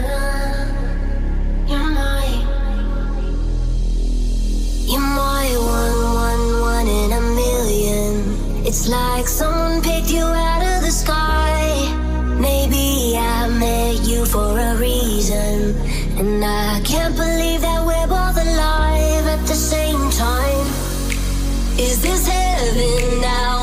you're 4.88 5.02
my 5.02 5.48
one, 5.58 6.00
one, 6.28 6.62
one 6.62 6.88
in 6.88 7.12
a 7.12 7.22
million. 7.22 8.66
It's 8.66 8.88
like 8.88 9.28
someone 9.28 9.82
picked 9.82 10.10
you 10.10 10.24
out 10.24 10.62
of 10.62 10.82
the 10.82 10.92
sky. 10.92 11.62
Maybe 12.40 13.18
I 13.18 13.50
met 13.50 14.08
you 14.08 14.26
for 14.26 14.58
a 14.58 14.76
reason, 14.78 15.76
and 16.18 16.44
I 16.44 16.82
can't 16.86 17.16
believe 17.16 17.62
that 17.62 17.82
we're 17.86 18.08
both 18.08 18.38
alive 18.48 19.26
at 19.36 19.42
the 19.46 19.60
same 19.74 20.10
time. 20.12 20.68
Is 21.78 22.02
this 22.02 22.26
heaven 22.26 23.22
now? 23.22 23.57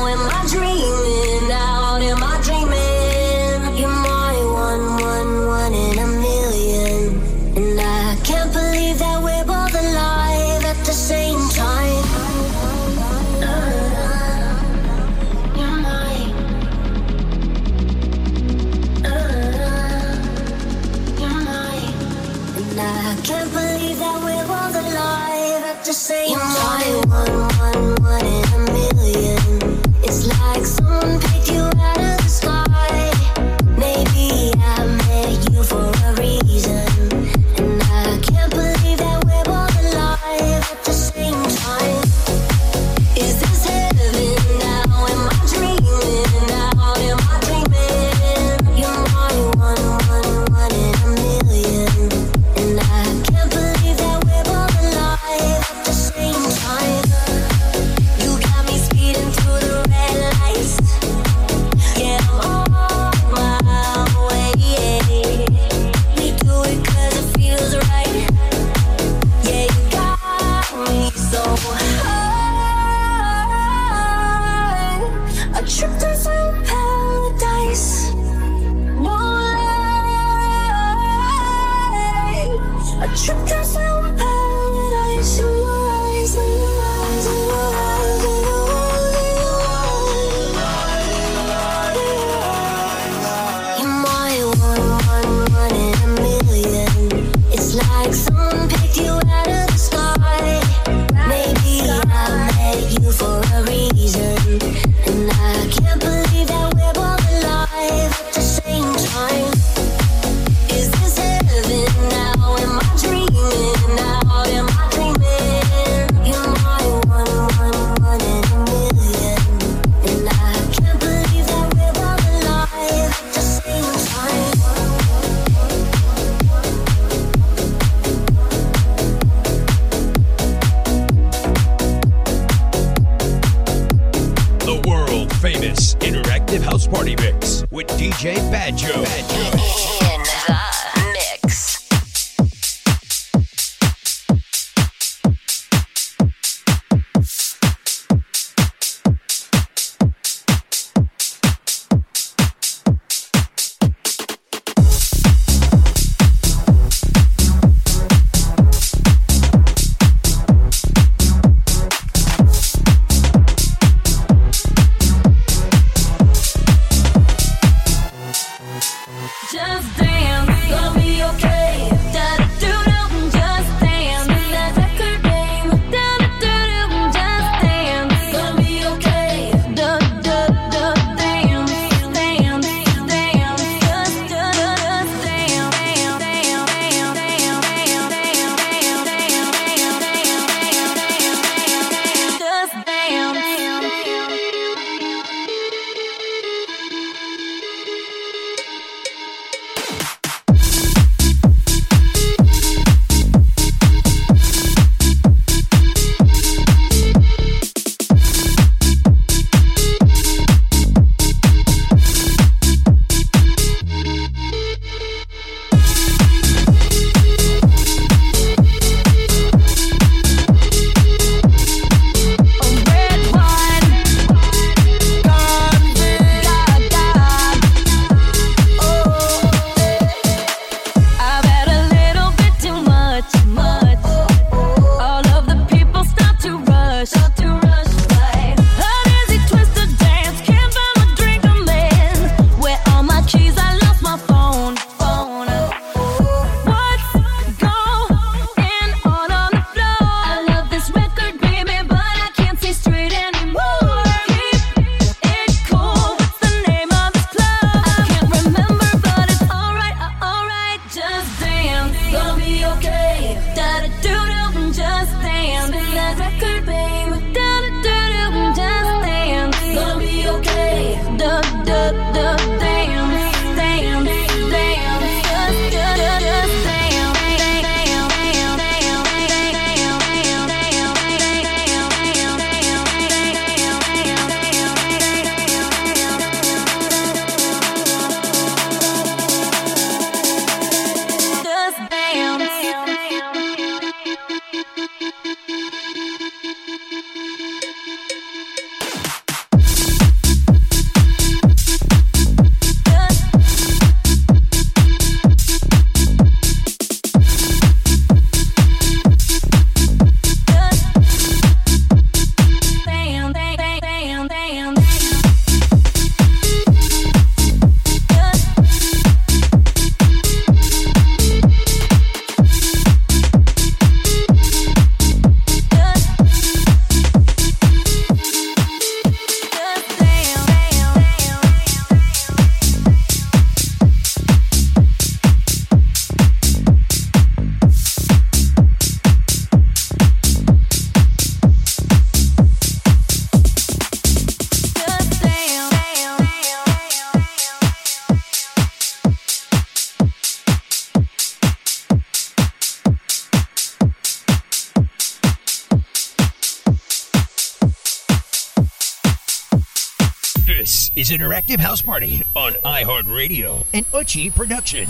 Interactive 361.45 361.59
House 361.59 361.81
Party 361.81 362.23
on 362.35 362.53
iHeartRadio, 362.53 363.65
an 363.73 363.83
eutche 363.85 364.33
production. 364.33 364.87